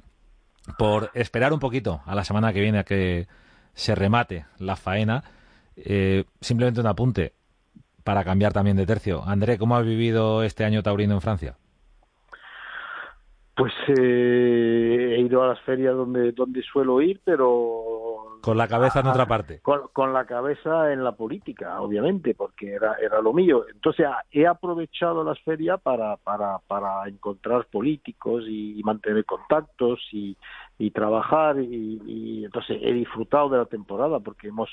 Por 0.77 1.09
esperar 1.13 1.53
un 1.53 1.59
poquito 1.59 2.01
a 2.05 2.15
la 2.15 2.23
semana 2.23 2.53
que 2.53 2.61
viene 2.61 2.79
a 2.79 2.83
que 2.83 3.27
se 3.73 3.95
remate 3.95 4.45
la 4.59 4.75
faena, 4.75 5.23
simplemente 6.39 6.79
un 6.79 6.87
apunte 6.87 7.33
para 8.03 8.23
cambiar 8.23 8.53
también 8.53 8.77
de 8.77 8.85
tercio. 8.85 9.23
André, 9.25 9.57
¿cómo 9.57 9.75
has 9.75 9.85
vivido 9.85 10.43
este 10.43 10.63
año 10.63 10.83
taurino 10.83 11.15
en 11.15 11.21
Francia? 11.21 11.57
Pues 13.55 13.71
eh, 13.87 15.15
he 15.15 15.19
ido 15.19 15.43
a 15.43 15.47
las 15.49 15.61
ferias 15.61 15.95
donde, 15.95 16.31
donde 16.31 16.63
suelo 16.63 17.01
ir, 17.01 17.21
pero... 17.23 18.39
Con 18.41 18.57
la 18.57 18.67
cabeza 18.67 18.99
en 18.99 19.07
otra 19.07 19.25
parte. 19.25 19.61
Con, 19.61 20.11
la 20.11 20.25
cabeza 20.25 20.91
en 20.91 21.03
la 21.03 21.13
política, 21.13 21.79
obviamente, 21.79 22.33
porque 22.33 22.73
era, 22.73 22.95
era 22.95 23.21
lo 23.21 23.31
mío. 23.31 23.63
Entonces 23.71 24.05
he 24.31 24.45
aprovechado 24.45 25.23
las 25.23 25.39
ferias 25.41 25.79
para, 25.79 26.17
para, 26.17 26.57
para 26.67 27.07
encontrar 27.07 27.67
políticos 27.71 28.43
y, 28.47 28.81
mantener 28.83 29.23
contactos 29.23 30.01
y, 30.11 30.35
y 30.77 30.91
trabajar 30.91 31.57
y, 31.59 32.01
y, 32.05 32.45
entonces 32.45 32.79
he 32.81 32.91
disfrutado 32.91 33.47
de 33.47 33.59
la 33.59 33.65
temporada 33.65 34.19
porque 34.19 34.49
hemos 34.49 34.69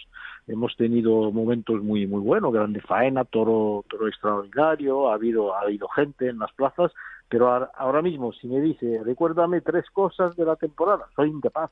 hemos 0.49 0.75
tenido 0.77 1.31
momentos 1.31 1.81
muy 1.81 2.09
muy 2.09 2.21
buenos 2.21 2.53
grande 2.53 2.81
faena 2.81 3.25
toro 3.25 3.85
toro 3.89 4.09
extraordinario 4.09 5.11
ha 5.11 5.15
habido 5.15 5.55
ha 5.55 5.61
habido 5.61 5.87
gente 5.89 6.29
en 6.29 6.39
las 6.41 6.53
plazas 6.53 6.91
pero 7.31 7.71
ahora 7.77 8.03
mismo, 8.03 8.33
si 8.33 8.49
me 8.49 8.61
dice, 8.61 9.01
recuérdame 9.05 9.61
tres 9.61 9.89
cosas 9.91 10.35
de 10.37 10.45
la 10.45 10.57
temporada, 10.57 11.07
soy 11.15 11.31
incapaz. 11.31 11.71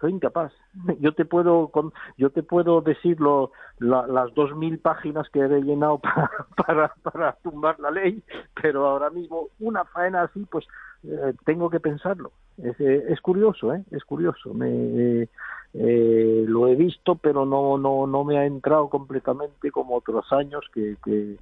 Soy 0.00 0.12
incapaz. 0.12 0.52
Yo 1.00 1.14
te 1.14 1.24
puedo, 1.24 1.70
yo 2.16 2.30
te 2.30 2.42
puedo 2.42 2.80
decir 2.80 3.18
las 3.20 4.34
dos 4.34 4.56
mil 4.56 4.78
páginas 4.78 5.28
que 5.28 5.40
he 5.40 5.46
rellenado 5.46 5.98
para, 5.98 6.30
para, 6.56 6.94
para 7.02 7.32
tumbar 7.42 7.78
la 7.78 7.90
ley, 7.90 8.22
pero 8.60 8.86
ahora 8.86 9.10
mismo 9.10 9.48
una 9.60 9.84
faena 9.84 10.22
así, 10.22 10.44
pues 10.50 10.66
eh, 11.04 11.34
tengo 11.44 11.70
que 11.70 11.80
pensarlo. 11.80 12.32
Es, 12.56 12.80
eh, 12.80 13.04
es, 13.08 13.20
curioso, 13.20 13.74
¿eh? 13.74 13.84
Es 13.90 14.04
curioso. 14.04 14.54
Me, 14.54 15.28
eh, 15.74 16.44
lo 16.46 16.66
he 16.66 16.74
visto, 16.74 17.14
pero 17.14 17.46
no, 17.46 17.78
no, 17.78 18.06
no 18.06 18.24
me 18.24 18.38
ha 18.38 18.44
entrado 18.44 18.88
completamente 18.88 19.70
como 19.70 19.96
otros 19.96 20.32
años 20.32 20.64
que, 20.74 20.96
que, 21.04 21.36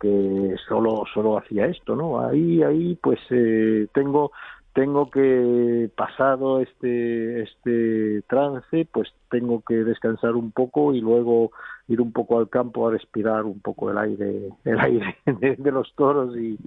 que 0.00 0.54
solo, 0.68 1.04
solo 1.12 1.38
hacía 1.38 1.66
esto, 1.66 1.96
¿no? 1.96 2.20
Ahí, 2.20 2.62
ahí, 2.62 2.98
pues 3.02 3.20
eh, 3.30 3.86
tengo, 3.92 4.32
tengo 4.74 5.08
que 5.08 5.88
pasado 5.96 6.60
este 6.60 7.42
este 7.42 8.22
trance 8.22 8.86
pues 8.92 9.08
tengo 9.30 9.62
que 9.62 9.76
descansar 9.76 10.34
un 10.34 10.50
poco 10.50 10.92
y 10.92 11.00
luego 11.00 11.52
ir 11.86 12.00
un 12.00 12.12
poco 12.12 12.38
al 12.38 12.48
campo 12.48 12.88
a 12.88 12.90
respirar 12.90 13.44
un 13.44 13.60
poco 13.60 13.90
el 13.90 13.98
aire 13.98 14.50
el 14.64 14.80
aire 14.80 15.16
de, 15.26 15.70
los 15.70 15.94
toros 15.94 16.36
y, 16.36 16.58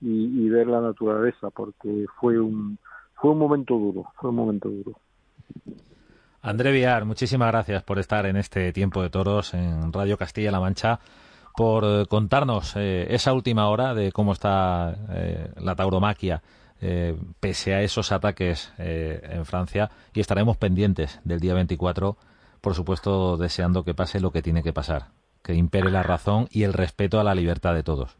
y, 0.00 0.48
ver 0.48 0.66
la 0.66 0.80
naturaleza 0.80 1.50
porque 1.50 2.06
fue 2.20 2.38
un 2.38 2.78
fue 3.14 3.30
un 3.30 3.38
momento 3.38 3.74
duro 3.74 4.06
fue 4.16 4.30
un 4.30 4.36
momento 4.36 4.68
duro 4.68 4.98
André 6.44 6.72
Villar, 6.72 7.04
muchísimas 7.04 7.52
gracias 7.52 7.84
por 7.84 8.00
estar 8.00 8.26
en 8.26 8.36
este 8.36 8.72
tiempo 8.72 9.00
de 9.00 9.10
toros 9.10 9.54
en 9.54 9.92
Radio 9.92 10.18
Castilla-La 10.18 10.58
Mancha, 10.58 10.98
por 11.56 11.84
eh, 11.84 12.06
contarnos 12.08 12.76
eh, 12.76 13.06
esa 13.10 13.32
última 13.32 13.68
hora 13.68 13.94
de 13.94 14.12
cómo 14.12 14.32
está 14.32 14.94
eh, 15.10 15.52
la 15.60 15.74
tauromaquia 15.74 16.42
pese 17.38 17.74
a 17.74 17.82
esos 17.82 18.10
ataques 18.10 18.74
en 18.76 19.44
Francia 19.44 19.88
y 20.12 20.18
estaremos 20.18 20.56
pendientes 20.56 21.20
del 21.22 21.38
día 21.38 21.54
24, 21.54 22.16
por 22.60 22.74
supuesto 22.74 23.36
deseando 23.36 23.84
que 23.84 23.94
pase 23.94 24.18
lo 24.18 24.32
que 24.32 24.42
tiene 24.42 24.64
que 24.64 24.72
pasar, 24.72 25.02
que 25.44 25.54
impere 25.54 25.92
la 25.92 26.02
razón 26.02 26.48
y 26.50 26.64
el 26.64 26.72
respeto 26.72 27.20
a 27.20 27.22
la 27.22 27.36
libertad 27.36 27.74
de 27.74 27.84
todos. 27.84 28.18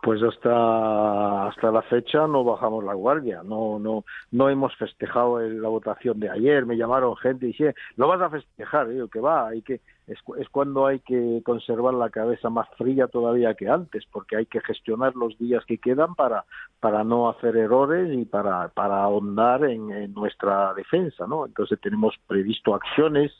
Pues 0.00 0.22
hasta 0.22 1.48
hasta 1.48 1.72
la 1.72 1.82
fecha 1.82 2.28
no 2.28 2.44
bajamos 2.44 2.84
la 2.84 2.94
guardia 2.94 3.42
no 3.44 3.80
no 3.80 4.04
no 4.30 4.48
hemos 4.48 4.76
festejado 4.76 5.40
la 5.40 5.68
votación 5.68 6.20
de 6.20 6.30
ayer 6.30 6.66
me 6.66 6.76
llamaron 6.76 7.16
gente 7.16 7.46
y 7.46 7.48
dice 7.48 7.74
lo 7.96 8.06
vas 8.06 8.20
a 8.20 8.30
festejar 8.30 8.88
digo 8.88 9.08
que 9.08 9.20
va 9.20 9.48
hay 9.48 9.62
que 9.62 9.80
es, 10.06 10.48
cuando 10.50 10.86
hay 10.86 11.00
que 11.00 11.42
conservar 11.44 11.94
la 11.94 12.10
cabeza 12.10 12.50
más 12.50 12.68
fría 12.76 13.06
todavía 13.06 13.54
que 13.54 13.68
antes 13.68 14.04
porque 14.10 14.36
hay 14.36 14.46
que 14.46 14.60
gestionar 14.60 15.14
los 15.14 15.38
días 15.38 15.64
que 15.64 15.78
quedan 15.78 16.14
para 16.14 16.44
para 16.80 17.04
no 17.04 17.30
hacer 17.30 17.56
errores 17.56 18.12
y 18.12 18.24
para 18.24 18.68
para 18.68 19.02
ahondar 19.02 19.64
en, 19.64 20.12
nuestra 20.12 20.74
defensa 20.74 21.26
no 21.26 21.46
entonces 21.46 21.80
tenemos 21.80 22.14
previsto 22.26 22.74
acciones 22.74 23.32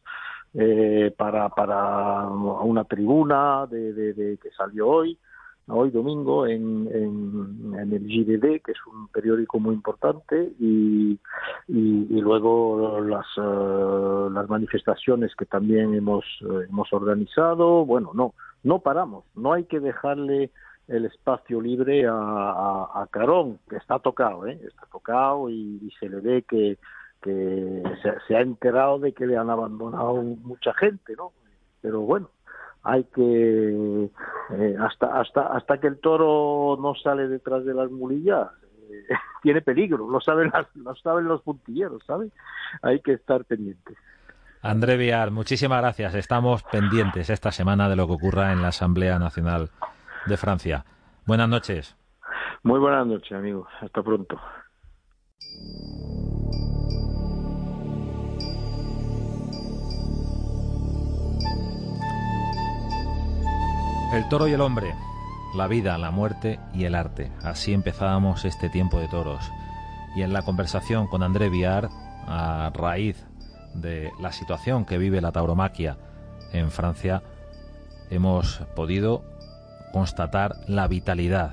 eh, 0.54 1.12
para 1.16 1.48
para 1.48 2.26
una 2.28 2.84
tribuna 2.84 3.66
de, 3.66 3.92
de 3.92 4.38
que 4.38 4.50
salió 4.52 4.88
hoy 4.88 5.18
hoy 5.68 5.90
domingo 5.90 6.46
en, 6.46 6.88
en, 6.92 7.92
el 7.92 8.02
GDD, 8.06 8.62
que 8.62 8.72
es 8.72 8.86
un 8.86 9.08
periódico 9.08 9.60
muy 9.60 9.74
importante, 9.74 10.52
y, 10.58 11.18
y, 11.68 12.20
luego 12.20 13.00
las, 13.00 13.26
eh, 13.36 14.28
las 14.32 14.48
manifestaciones 14.48 15.34
que 15.36 15.46
también 15.46 15.94
hemos, 15.94 16.24
eh, 16.42 16.66
hemos 16.68 16.92
organizado. 16.92 17.84
Bueno, 17.84 18.10
no, 18.14 18.34
no 18.62 18.80
paramos, 18.80 19.24
no 19.34 19.52
hay 19.52 19.64
que 19.64 19.80
dejarle 19.80 20.50
el 20.88 21.04
espacio 21.04 21.60
libre 21.60 22.06
a, 22.06 22.12
a, 22.12 23.06
Carón, 23.10 23.58
que 23.68 23.76
está 23.76 23.98
tocado, 23.98 24.46
¿eh? 24.46 24.60
está 24.66 24.86
tocado 24.90 25.48
y, 25.48 25.90
se 26.00 26.08
le 26.08 26.20
ve 26.20 26.42
que, 26.42 26.78
que 27.22 27.82
se, 28.02 28.12
se, 28.26 28.36
ha 28.36 28.40
enterado 28.40 28.98
de 28.98 29.12
que 29.12 29.26
le 29.26 29.36
han 29.36 29.48
abandonado 29.48 30.14
mucha 30.22 30.74
gente, 30.74 31.14
¿no? 31.16 31.32
Pero 31.80 32.00
bueno, 32.00 32.30
hay 32.84 33.04
que 33.04 34.10
eh, 34.50 34.76
hasta 34.80 35.20
hasta 35.20 35.42
hasta 35.48 35.78
que 35.78 35.86
el 35.86 36.00
toro 36.00 36.76
no 36.80 36.94
sale 36.94 37.28
detrás 37.28 37.64
de 37.64 37.74
las 37.74 37.90
mulillas 37.90 38.48
eh, 38.90 39.14
tiene 39.42 39.62
peligro 39.62 40.08
lo 40.08 40.20
saben 40.20 40.52
lo 40.74 40.94
saben 40.96 41.26
los 41.26 41.42
puntilleros 41.42 42.02
¿sabes? 42.06 42.32
hay 42.82 43.00
que 43.00 43.12
estar 43.12 43.44
pendientes. 43.44 43.96
André 44.64 44.96
Viar 44.96 45.32
muchísimas 45.32 45.80
gracias. 45.80 46.14
Estamos 46.14 46.62
pendientes 46.62 47.30
esta 47.30 47.50
semana 47.50 47.88
de 47.88 47.96
lo 47.96 48.06
que 48.06 48.12
ocurra 48.12 48.52
en 48.52 48.62
la 48.62 48.68
Asamblea 48.68 49.18
Nacional 49.18 49.70
de 50.26 50.36
Francia. 50.36 50.84
Buenas 51.26 51.48
noches. 51.48 51.96
Muy 52.62 52.78
buenas 52.78 53.04
noches 53.04 53.32
amigos 53.32 53.68
hasta 53.80 54.02
pronto 54.04 54.40
El 64.12 64.28
toro 64.28 64.46
y 64.46 64.52
el 64.52 64.60
hombre, 64.60 64.94
la 65.54 65.66
vida, 65.66 65.96
la 65.96 66.10
muerte 66.10 66.60
y 66.74 66.84
el 66.84 66.94
arte. 66.94 67.32
Así 67.42 67.72
empezábamos 67.72 68.44
este 68.44 68.68
tiempo 68.68 69.00
de 69.00 69.08
toros. 69.08 69.50
Y 70.14 70.20
en 70.20 70.34
la 70.34 70.42
conversación 70.42 71.06
con 71.06 71.22
André 71.22 71.48
Viar, 71.48 71.88
a 72.26 72.70
raíz 72.74 73.24
de 73.72 74.12
la 74.20 74.30
situación 74.30 74.84
que 74.84 74.98
vive 74.98 75.22
la 75.22 75.32
tauromaquia 75.32 75.96
en 76.52 76.70
Francia, 76.70 77.22
hemos 78.10 78.58
podido 78.76 79.24
constatar 79.94 80.56
la 80.66 80.88
vitalidad 80.88 81.52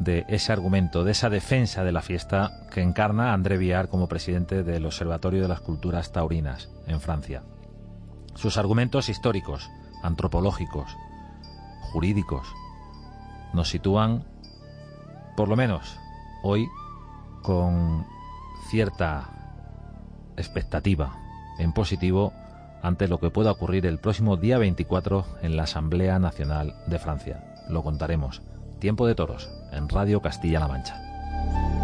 de 0.00 0.24
ese 0.26 0.52
argumento, 0.52 1.04
de 1.04 1.12
esa 1.12 1.30
defensa 1.30 1.84
de 1.84 1.92
la 1.92 2.02
fiesta 2.02 2.66
que 2.72 2.82
encarna 2.82 3.32
André 3.32 3.56
Viar 3.56 3.88
como 3.88 4.08
presidente 4.08 4.64
del 4.64 4.84
Observatorio 4.84 5.42
de 5.42 5.48
las 5.48 5.60
Culturas 5.60 6.10
Taurinas 6.10 6.70
en 6.88 7.00
Francia. 7.00 7.44
Sus 8.34 8.58
argumentos 8.58 9.08
históricos, 9.08 9.70
antropológicos, 10.02 10.96
jurídicos, 11.94 12.52
nos 13.52 13.68
sitúan, 13.68 14.24
por 15.36 15.48
lo 15.48 15.54
menos 15.54 15.96
hoy, 16.42 16.68
con 17.42 18.04
cierta 18.68 19.28
expectativa 20.36 21.16
en 21.60 21.72
positivo 21.72 22.32
ante 22.82 23.06
lo 23.06 23.20
que 23.20 23.30
pueda 23.30 23.52
ocurrir 23.52 23.86
el 23.86 24.00
próximo 24.00 24.36
día 24.36 24.58
24 24.58 25.24
en 25.42 25.56
la 25.56 25.62
Asamblea 25.62 26.18
Nacional 26.18 26.74
de 26.88 26.98
Francia. 26.98 27.54
Lo 27.68 27.84
contaremos. 27.84 28.42
Tiempo 28.80 29.06
de 29.06 29.14
Toros 29.14 29.48
en 29.70 29.88
Radio 29.88 30.20
Castilla-La 30.20 30.66
Mancha. 30.66 31.83